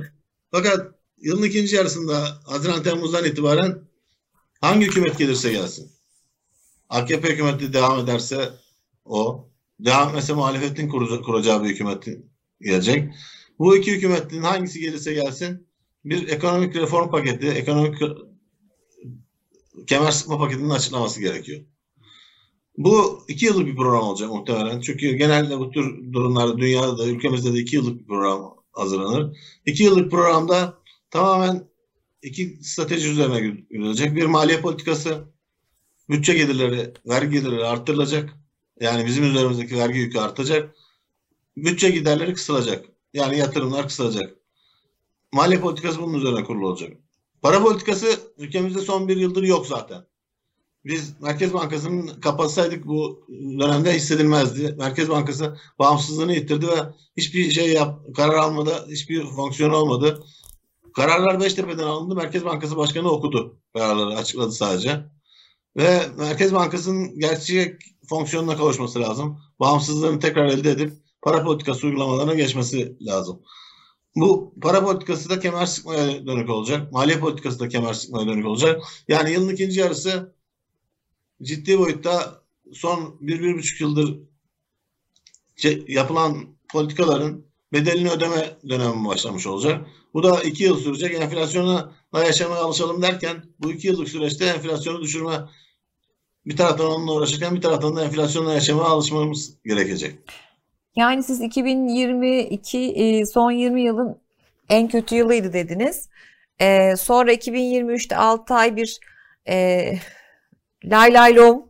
[0.51, 3.79] Fakat yılın ikinci yarısında Haziran Temmuz'dan itibaren
[4.61, 5.91] hangi hükümet gelirse gelsin.
[6.89, 8.49] AKP hükümeti devam ederse
[9.05, 9.49] o.
[9.79, 10.89] Devam etmese muhalefetin
[11.23, 12.07] kuracağı bir hükümet
[12.61, 13.13] gelecek.
[13.59, 15.67] Bu iki hükümetin hangisi gelirse gelsin
[16.05, 18.01] bir ekonomik reform paketi, ekonomik
[19.87, 21.61] kemer sıkma paketinin açıklaması gerekiyor.
[22.77, 24.81] Bu iki yıllık bir program olacak muhtemelen.
[24.81, 29.37] Çünkü genelde bu tür durumlarda dünyada da ülkemizde de iki yıllık bir program hazırlanır.
[29.65, 30.77] İki yıllık programda
[31.09, 31.67] tamamen
[32.21, 34.15] iki strateji üzerine gidilecek.
[34.15, 35.23] Bir maliye politikası,
[36.09, 38.46] bütçe gelirleri, vergi gelirleri arttırılacak.
[38.79, 40.75] Yani bizim üzerimizdeki vergi yükü artacak.
[41.57, 42.85] Bütçe giderleri kısılacak.
[43.13, 44.35] Yani yatırımlar kısalacak.
[45.31, 46.97] Maliye politikası bunun üzerine kurulu olacak.
[47.41, 50.05] Para politikası ülkemizde son bir yıldır yok zaten.
[50.85, 53.27] Biz Merkez Bankası'nın kapatsaydık bu
[53.59, 54.75] dönemde hissedilmezdi.
[54.77, 60.23] Merkez Bankası bağımsızlığını yitirdi ve hiçbir şey yap, karar almadı, hiçbir fonksiyon olmadı.
[60.95, 62.15] Kararlar Beştepe'den alındı.
[62.15, 63.57] Merkez Bankası Başkanı okudu.
[63.73, 65.05] Kararları açıkladı sadece.
[65.77, 69.39] Ve Merkez Bankası'nın gerçek fonksiyonuna kavuşması lazım.
[69.59, 73.41] Bağımsızlığını tekrar elde edip para politikası uygulamalarına geçmesi lazım.
[74.15, 76.91] Bu para politikası da kemer sıkmaya dönük olacak.
[76.91, 78.81] Maliye politikası da kemer sıkmaya dönük olacak.
[79.07, 80.35] Yani yılın ikinci yarısı
[81.41, 82.41] ciddi boyutta
[82.73, 84.19] son bir, bir buçuk yıldır
[85.55, 89.87] şey, yapılan politikaların bedelini ödeme dönemi başlamış olacak.
[90.13, 91.15] Bu da iki yıl sürecek.
[91.15, 95.39] Enflasyona yaşamaya alışalım derken bu iki yıllık süreçte enflasyonu düşürme
[96.47, 100.15] bir taraftan onunla uğraşırken bir taraftan da enflasyonla yaşamaya alışmamız gerekecek.
[100.95, 104.17] Yani siz 2022 e, son 20 yılın
[104.69, 106.09] en kötü yılıydı dediniz.
[106.59, 108.99] E, sonra 2023'te 6 ay bir
[109.47, 109.93] e,
[110.85, 111.65] lay lay lom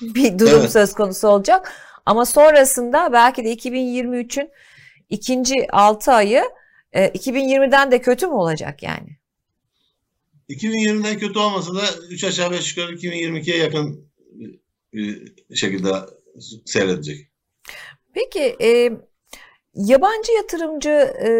[0.00, 0.72] bir durum evet.
[0.72, 1.72] söz konusu olacak.
[2.06, 4.50] Ama sonrasında belki de 2023'ün
[5.10, 6.44] ikinci 6 ayı
[6.94, 9.18] 2020'den de kötü mü olacak yani?
[10.48, 14.10] 2020'den kötü olmasa da 3 aşağı 5 yukarı 2022'ye yakın
[14.92, 15.88] bir şekilde
[16.64, 17.28] seyredecek.
[18.12, 18.92] Peki e,
[19.74, 20.90] yabancı yatırımcı
[21.26, 21.30] e,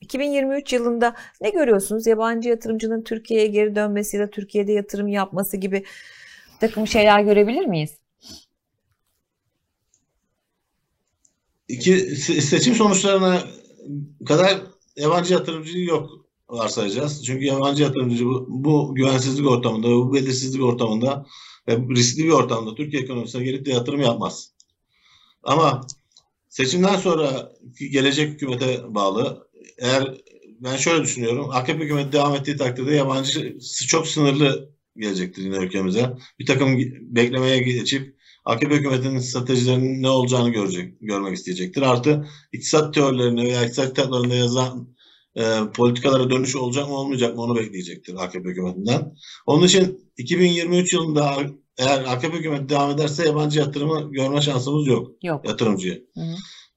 [0.00, 2.06] 2023 yılında ne görüyorsunuz?
[2.06, 5.84] Yabancı yatırımcının Türkiye'ye geri dönmesiyle Türkiye'de yatırım yapması gibi
[6.60, 7.90] takım şeyler görebilir miyiz?
[11.68, 13.42] İki, seçim sonuçlarına
[14.26, 14.62] kadar
[14.96, 17.24] yabancı yatırımcı yok varsayacağız.
[17.24, 21.26] Çünkü yabancı yatırımcı bu, bu güvensizlik ortamında, bu belirsizlik ortamında
[21.68, 24.52] ve riskli bir ortamda Türkiye ekonomisine gelip de yatırım yapmaz.
[25.42, 25.86] Ama
[26.48, 27.52] seçimden sonra
[27.92, 29.48] gelecek hükümete bağlı.
[29.78, 30.14] Eğer
[30.60, 31.50] ben şöyle düşünüyorum.
[31.50, 36.16] AKP hükümeti devam ettiği takdirde yabancı çok sınırlı gelecektir yine ülkemize.
[36.38, 41.82] Bir takım beklemeye geçip AKP hükümetinin stratejilerinin ne olacağını görecek, görmek isteyecektir.
[41.82, 44.95] Artı iktisat teorilerine veya iktisat kitaplarında yazan
[45.36, 49.14] e, politikalara dönüş olacak mı olmayacak mı onu bekleyecektir AKP hükümetinden.
[49.46, 51.36] Onun için 2023 yılında
[51.78, 55.10] eğer AKP hükümeti devam ederse yabancı yatırımı görme şansımız yok.
[55.22, 55.48] Yok.
[55.48, 55.94] Yatırımcıya.
[55.94, 56.34] Hı hı.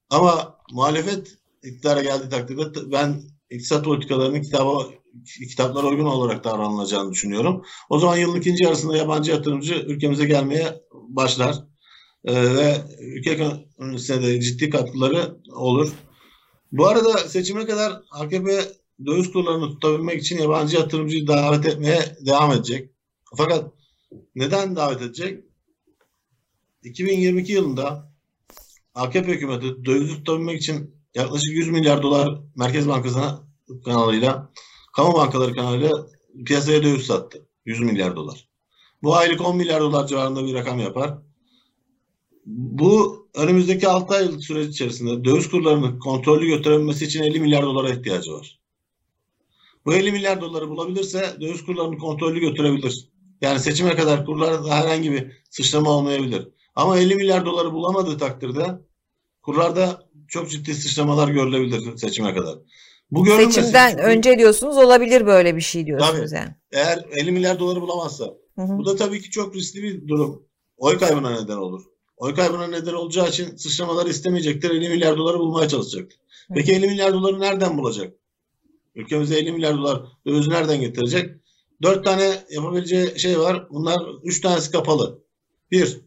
[0.09, 4.85] Ama muhalefet iktidara geldiği takdirde ben iktisat politikalarının kitaba
[5.49, 7.63] kitaplara uygun olarak davranılacağını düşünüyorum.
[7.89, 11.55] O zaman yılın ikinci yarısında yabancı yatırımcı ülkemize gelmeye başlar.
[12.25, 15.91] Ee, ve ülke ekonomisine de ciddi katkıları olur.
[16.71, 18.71] Bu arada seçime kadar AKP
[19.05, 22.89] döviz kurlarını tutabilmek için yabancı yatırımcıyı davet etmeye devam edecek.
[23.38, 23.71] Fakat
[24.36, 25.43] neden davet edecek?
[26.84, 28.12] 2022 yılında
[28.95, 33.43] AKP hükümeti döviz tutabilmek için yaklaşık 100 milyar dolar Merkez Bankası'na
[33.86, 34.51] kanalıyla,
[34.95, 36.08] kamu bankaları kanalıyla
[36.45, 37.47] piyasaya döviz sattı.
[37.65, 38.49] 100 milyar dolar.
[39.03, 41.17] Bu aylık 10 milyar dolar civarında bir rakam yapar.
[42.45, 48.32] Bu önümüzdeki 6 aylık süreç içerisinde döviz kurlarının kontrollü götürebilmesi için 50 milyar dolara ihtiyacı
[48.32, 48.60] var.
[49.86, 53.10] Bu 50 milyar doları bulabilirse döviz kurlarını kontrollü götürebilir.
[53.41, 56.47] Yani seçime kadar kurlarda herhangi bir sıçrama olmayabilir.
[56.75, 58.65] Ama 50 milyar doları bulamadığı takdirde
[59.41, 62.56] kurlarda çok ciddi sıçramalar görülebilir seçime kadar.
[63.12, 66.56] Bu Seçimden çünkü, önce diyorsunuz olabilir böyle bir şey diyorsunuz tabii, yani.
[66.71, 68.25] Eğer 50 milyar doları bulamazsa.
[68.56, 68.78] Hı hı.
[68.78, 70.43] Bu da tabii ki çok riskli bir durum.
[70.78, 71.84] Oy kaybına neden olur.
[72.19, 74.69] Oy kaybına neden olacağı için sıçramaları istemeyecektir.
[74.69, 76.12] 50 milyar doları bulmaya çalışacak.
[76.53, 78.13] Peki 50 milyar doları nereden bulacak?
[78.95, 81.36] Ülkemize 50 milyar dolar döviz nereden getirecek?
[81.82, 83.67] Dört tane yapabileceği şey var.
[83.69, 85.23] Bunlar üç tanesi kapalı.
[85.71, 86.01] Bir,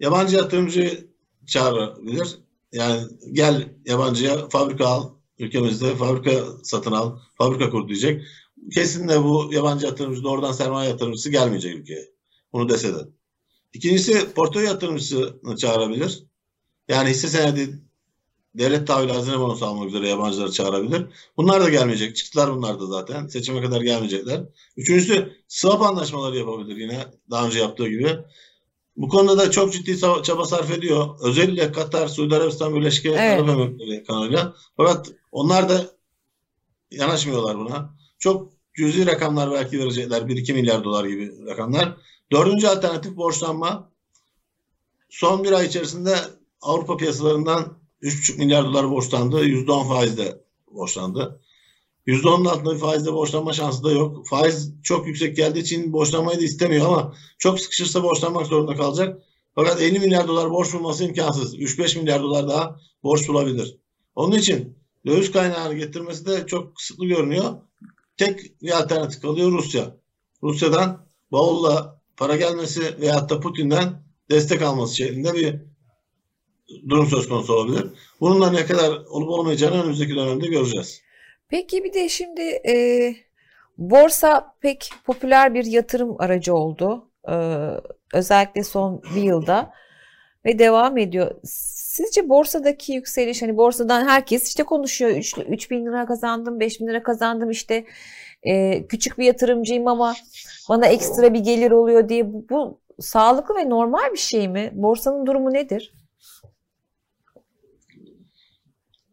[0.00, 1.08] yabancı yatırımcı
[1.46, 2.38] çağırabilir.
[2.72, 8.22] Yani gel yabancıya fabrika al, ülkemizde fabrika satın al, fabrika kur diyecek.
[8.74, 12.10] Kesinlikle bu yabancı yatırımcı doğrudan sermaye yatırımcısı gelmeyecek ülkeye.
[12.52, 12.98] Bunu dese de.
[13.74, 16.24] İkincisi portföy yatırımcısını çağırabilir.
[16.88, 17.80] Yani hisse senedi
[18.54, 21.06] devlet tahvili hazine bonosu almak üzere yabancıları çağırabilir.
[21.36, 22.16] Bunlar da gelmeyecek.
[22.16, 23.26] Çıktılar bunlar da zaten.
[23.26, 24.42] Seçime kadar gelmeyecekler.
[24.76, 28.18] Üçüncüsü swap anlaşmaları yapabilir yine daha önce yaptığı gibi.
[28.96, 31.08] Bu konuda da çok ciddi çaba sarf ediyor.
[31.20, 33.18] Özellikle Katar, Suudi Arabistan, Birleşik evet.
[33.20, 34.54] Arap Emirlikleri kanalıyla.
[34.76, 35.90] Fakat onlar da
[36.90, 37.94] yanaşmıyorlar buna.
[38.18, 40.22] Çok cüzi rakamlar belki verecekler.
[40.22, 41.96] 1-2 milyar dolar gibi rakamlar.
[42.32, 43.92] Dördüncü alternatif borçlanma.
[45.08, 46.16] Son bir ay içerisinde
[46.60, 49.44] Avrupa piyasalarından 3,5 milyar dolar borçlandı.
[49.44, 51.40] %10 faizde borçlandı.
[52.06, 54.28] %10'un altında bir faizde borçlanma şansı da yok.
[54.28, 59.22] Faiz çok yüksek geldiği için borçlanmayı da istemiyor ama çok sıkışırsa borçlanmak zorunda kalacak.
[59.54, 61.58] Fakat 50 milyar dolar borç bulması imkansız.
[61.58, 63.76] 3-5 milyar dolar daha borç bulabilir.
[64.14, 67.54] Onun için döviz kaynağını getirmesi de çok kısıtlı görünüyor.
[68.16, 69.96] Tek bir alternatif kalıyor Rusya.
[70.42, 73.92] Rusya'dan bavulla para gelmesi veyahut da Putin'den
[74.30, 75.56] destek alması şeklinde bir
[76.88, 77.86] durum söz konusu olabilir.
[78.20, 81.00] Bunun da ne kadar olup olmayacağını önümüzdeki dönemde göreceğiz.
[81.48, 82.74] Peki bir de şimdi e,
[83.78, 87.10] borsa pek popüler bir yatırım aracı oldu.
[87.28, 87.34] E,
[88.14, 89.72] özellikle son bir yılda
[90.44, 91.34] ve devam ediyor.
[91.94, 96.86] Sizce borsadaki yükseliş hani borsadan herkes işte konuşuyor 3, 3 bin lira kazandım 5 bin
[96.86, 97.86] lira kazandım işte
[98.42, 100.14] e, küçük bir yatırımcıyım ama
[100.68, 104.70] bana ekstra bir gelir oluyor diye bu, bu sağlıklı ve normal bir şey mi?
[104.74, 105.94] Borsanın durumu nedir?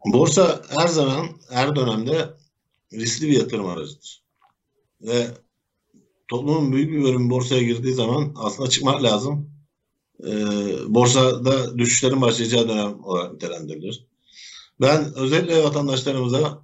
[0.05, 2.29] Borsa her zaman, her dönemde
[2.93, 4.23] riskli bir yatırım aracıdır.
[5.01, 5.27] Ve
[6.27, 9.50] toplumun büyük bir bölümü borsaya girdiği zaman aslında çıkmak lazım.
[10.27, 10.33] Ee,
[10.87, 14.05] borsada düşüşlerin başlayacağı dönem olarak nitelendirilir.
[14.81, 16.61] Ben özellikle vatandaşlarımıza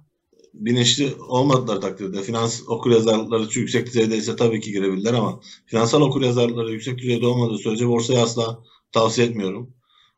[0.54, 6.98] bilinçli olmadılar takdirde finans okuryazarlıkları yüksek düzeyde ise tabii ki girebilirler ama finansal okuryazarlıkları yüksek
[6.98, 9.74] düzeyde olmadığı sürece borsayı asla tavsiye etmiyorum.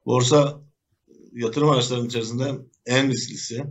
[0.07, 0.61] Borsa
[1.33, 2.53] yatırım araçlarının içerisinde
[2.87, 3.64] en risklisi.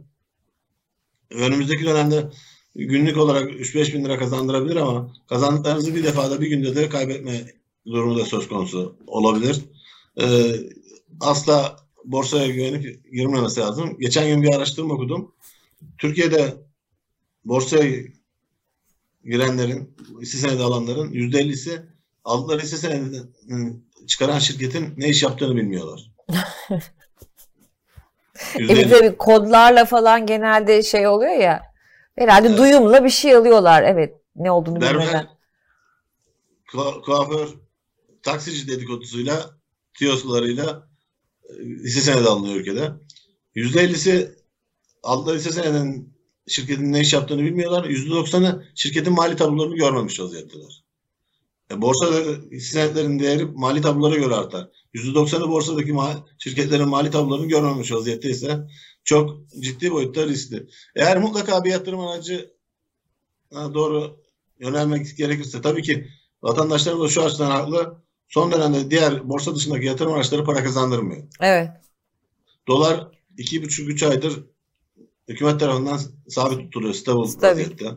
[1.32, 2.29] Önümüzdeki dönemde
[2.75, 7.59] günlük olarak 3-5 bin lira kazandırabilir ama kazandıklarınızı bir defada bir günde de kaybetme
[7.91, 9.62] durumu da söz konusu olabilir.
[10.21, 10.52] Ee,
[11.21, 13.97] asla borsaya güvenip girmemesi lazım.
[13.99, 15.32] Geçen gün bir araştırma okudum.
[15.97, 16.54] Türkiye'de
[17.45, 18.04] borsaya
[19.25, 21.82] girenlerin, hisse senedi alanların %50'si
[22.25, 23.23] aldıkları hisse senedi
[24.08, 26.12] çıkaran şirketin ne iş yaptığını bilmiyorlar.
[28.60, 31.63] Evet tabii kodlarla falan genelde şey oluyor ya.
[32.15, 32.58] Herhalde evet.
[32.58, 33.84] duyumla bir şey alıyorlar.
[33.84, 34.15] Evet.
[34.36, 35.28] Ne olduğunu Berber, bilmeden.
[37.06, 37.47] kuaför,
[38.23, 39.60] taksici dedikodusuyla,
[39.97, 40.89] tiyoslarıyla
[41.49, 42.91] e, hisse senedi alınıyor ülkede.
[43.55, 44.36] %50'si
[45.03, 46.13] aldığı hisse senedinin
[46.47, 47.86] şirketin ne iş yaptığını bilmiyorlar.
[47.86, 50.84] %90'ı şirketin mali tablolarını görmemiş vaziyetteler.
[51.71, 54.69] E, borsada senetlerin değeri mali tablolara göre artar.
[54.93, 58.67] %90'ı borsadaki ma şirketlerin mali tablolarını görmemiş vaziyette ise
[59.03, 60.67] çok ciddi boyutta riskli.
[60.95, 62.53] Eğer mutlaka bir yatırım aracı
[63.51, 64.23] doğru
[64.60, 66.08] yönelmek gerekirse tabii ki
[66.41, 68.03] vatandaşlarımız da şu açıdan haklı.
[68.29, 71.23] Son dönemde diğer borsa dışındaki yatırım araçları para kazandırmıyor.
[71.39, 71.69] Evet.
[72.67, 74.43] Dolar 2,5-3 aydır
[75.27, 76.93] hükümet tarafından sabit tutuluyor.
[76.93, 77.61] Stabil, stabil.
[77.61, 77.91] vaziyette.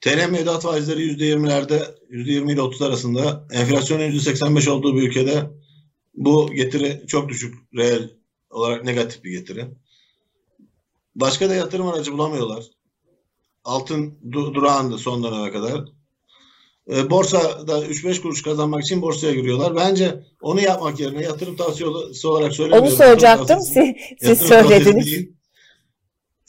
[0.00, 5.50] TL mevduat faizleri %20'lerde %20 ile 30 arasında enflasyonun %85 olduğu bir ülkede
[6.14, 8.10] bu getiri çok düşük reel
[8.50, 9.66] olarak negatif bir getiri.
[11.14, 12.64] Başka da yatırım aracı bulamıyorlar.
[13.64, 15.84] Altın du- durağandı son döneme kadar.
[16.90, 19.76] E, borsada 3-5 kuruş kazanmak için borsaya giriyorlar.
[19.76, 22.88] Bence onu yapmak yerine yatırım tavsiyesi olarak söylemiyorum.
[22.88, 23.60] Onu soracaktım.
[23.60, 25.26] Siz, siz söylediniz.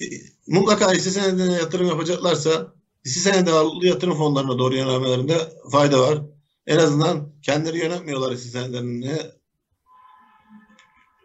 [0.02, 0.06] E,
[0.48, 2.74] mutlaka hisse senedine yatırım yapacaklarsa
[3.06, 5.38] hisse senedi ağırlıklı yatırım fonlarına doğru yönelmelerinde
[5.72, 6.22] fayda var.
[6.68, 9.18] En azından kendileri yönetmiyorlar hisse senedlerini.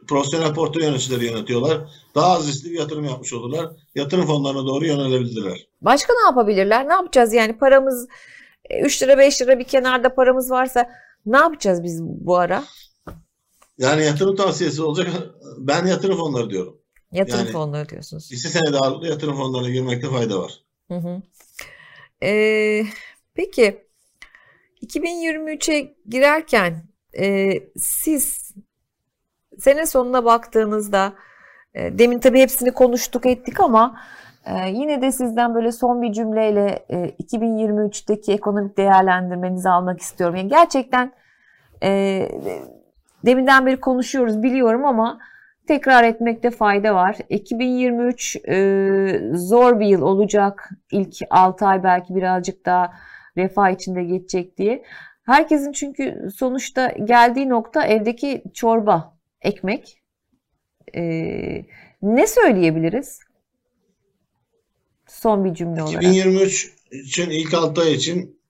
[0.09, 1.79] Profesyonel portföy yöneticileri yönetiyorlar.
[2.15, 3.71] Daha az riskli bir yatırım yapmış olurlar.
[3.95, 5.67] Yatırım fonlarına doğru yönelebilirler.
[5.81, 6.89] Başka ne yapabilirler?
[6.89, 7.33] Ne yapacağız?
[7.33, 8.09] Yani paramız
[8.81, 10.91] 3 lira 5 lira bir kenarda paramız varsa
[11.27, 12.65] ne yapacağız biz bu ara?
[13.79, 15.09] Yani yatırım tavsiyesi olacak.
[15.59, 16.81] Ben yatırım fonları diyorum.
[17.13, 18.31] Yatırım yani, fonları diyorsunuz.
[18.31, 20.53] Hisse senedi ağırlıklı yatırım fonlarına girmekte fayda var.
[20.89, 21.23] Hı hı.
[22.23, 22.85] Ee,
[23.35, 23.87] peki
[24.87, 28.53] 2023'e girerken e, siz
[29.59, 31.15] sene sonuna baktığınızda
[31.75, 34.01] e, demin tabii hepsini konuştuk ettik ama
[34.47, 40.37] e, yine de sizden böyle son bir cümleyle e, 2023'teki ekonomik değerlendirmenizi almak istiyorum.
[40.37, 41.13] Yani gerçekten
[41.83, 42.29] e,
[43.27, 45.19] deminden beri konuşuyoruz biliyorum ama
[45.69, 47.17] tekrar etmekte fayda var.
[47.29, 50.71] 2023 e, zor bir yıl olacak.
[50.91, 52.93] İlk 6 ay belki birazcık daha
[53.37, 54.83] refah içinde geçecek diye.
[55.27, 60.03] Herkesin çünkü sonuçta geldiği nokta evdeki çorba, ekmek.
[60.95, 61.03] E,
[62.03, 63.32] ne söyleyebiliriz?
[65.13, 66.03] Son bir cümle olarak.
[66.03, 68.41] 2023 için ilk 6 ay için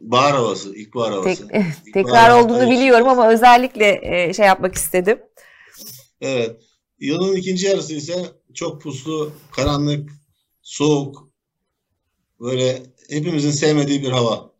[0.00, 1.48] bahar havası, ilkbahar havası.
[1.48, 2.70] Tek, tekrar olduğunu için.
[2.70, 5.18] biliyorum ama özellikle e, şey yapmak istedim.
[6.20, 6.56] Evet.
[6.98, 8.14] Yılın ikinci yarısı ise
[8.54, 10.10] çok puslu, karanlık,
[10.62, 11.30] soğuk,
[12.40, 14.50] böyle hepimizin sevmediği bir hava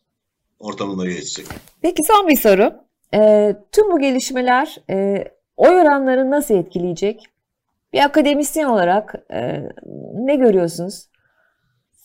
[0.59, 1.47] ortamında geçecek.
[1.83, 2.75] Peki son bir soru.
[3.15, 5.25] E, tüm bu gelişmeler e,
[5.57, 7.23] oy oranlarını nasıl etkileyecek?
[7.93, 9.63] Bir akademisyen olarak e,
[10.15, 11.09] ne görüyorsunuz?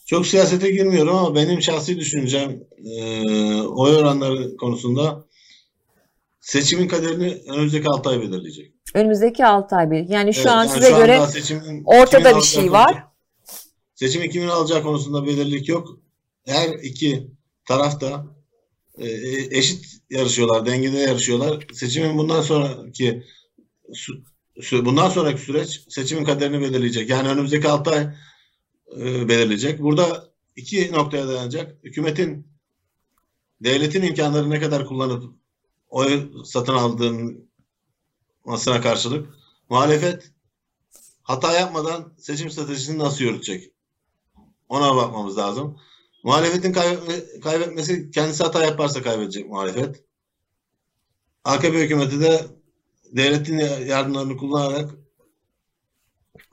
[0.05, 3.21] Çok siyasete girmiyorum ama benim şahsi düşüncem e,
[3.61, 5.25] oy oranları konusunda
[6.41, 8.73] seçimin kaderini önümüzdeki 6 ay belirleyecek.
[8.93, 10.09] Önümüzdeki 6 ay bir.
[10.09, 13.03] Yani şu evet, an yani size şu göre seçimin, ortada bir şey var.
[13.95, 15.99] Seçimi kimin alacağı konusunda belirlilik yok.
[16.45, 17.27] Her iki
[17.67, 18.25] taraf da
[18.97, 19.07] e,
[19.57, 21.67] eşit yarışıyorlar, dengede yarışıyorlar.
[21.73, 23.23] Seçimin bundan sonraki
[24.71, 27.09] bundan sonraki süreç seçimin kaderini belirleyecek.
[27.09, 28.07] Yani önümüzdeki 6 ay
[28.97, 29.79] e, belirleyecek.
[29.81, 31.83] Burada iki noktaya dayanacak.
[31.83, 32.47] Hükümetin
[33.61, 35.33] devletin imkanları ne kadar kullanıp
[35.89, 37.49] oy satın aldığın
[38.45, 39.29] masına karşılık
[39.69, 40.31] muhalefet
[41.23, 43.71] hata yapmadan seçim stratejisini nasıl yürütecek?
[44.69, 45.79] Ona bakmamız lazım.
[46.23, 50.03] Muhalefetin kaybetme, kaybetmesi kendisi hata yaparsa kaybedecek muhalefet.
[51.43, 52.47] AKP hükümeti de
[53.11, 54.91] devletin yardımlarını kullanarak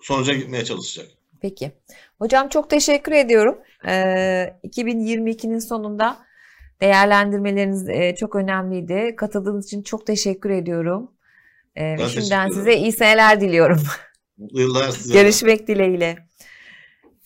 [0.03, 1.11] sonuca gitmeye çalışacak.
[1.41, 1.72] Peki.
[2.21, 3.59] Hocam çok teşekkür ediyorum.
[3.87, 6.16] Ee, 2022'nin sonunda
[6.81, 9.16] değerlendirmeleriniz e, çok önemliydi.
[9.16, 11.11] Katıldığınız için çok teşekkür ediyorum.
[11.77, 13.81] Ben şimdiden size iyi seneler diliyorum.
[14.39, 15.14] Mutlu yıllar size.
[15.14, 16.16] Görüşmek dileğiyle.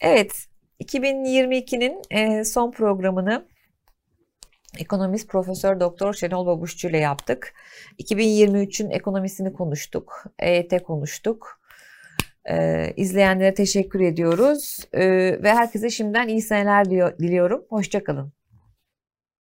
[0.01, 0.33] Evet,
[0.81, 3.47] 2022'nin e, son programını
[4.79, 7.55] ekonomist Profesör Doktor Şenol Babuşçu ile yaptık.
[7.99, 11.61] 2023'ün ekonomisini konuştuk, EYT konuştuk.
[12.51, 15.07] Ee, izleyenlere teşekkür ediyoruz ee,
[15.43, 17.65] ve herkese şimdiden iyi seneler diliyorum.
[17.69, 18.33] Hoşçakalın.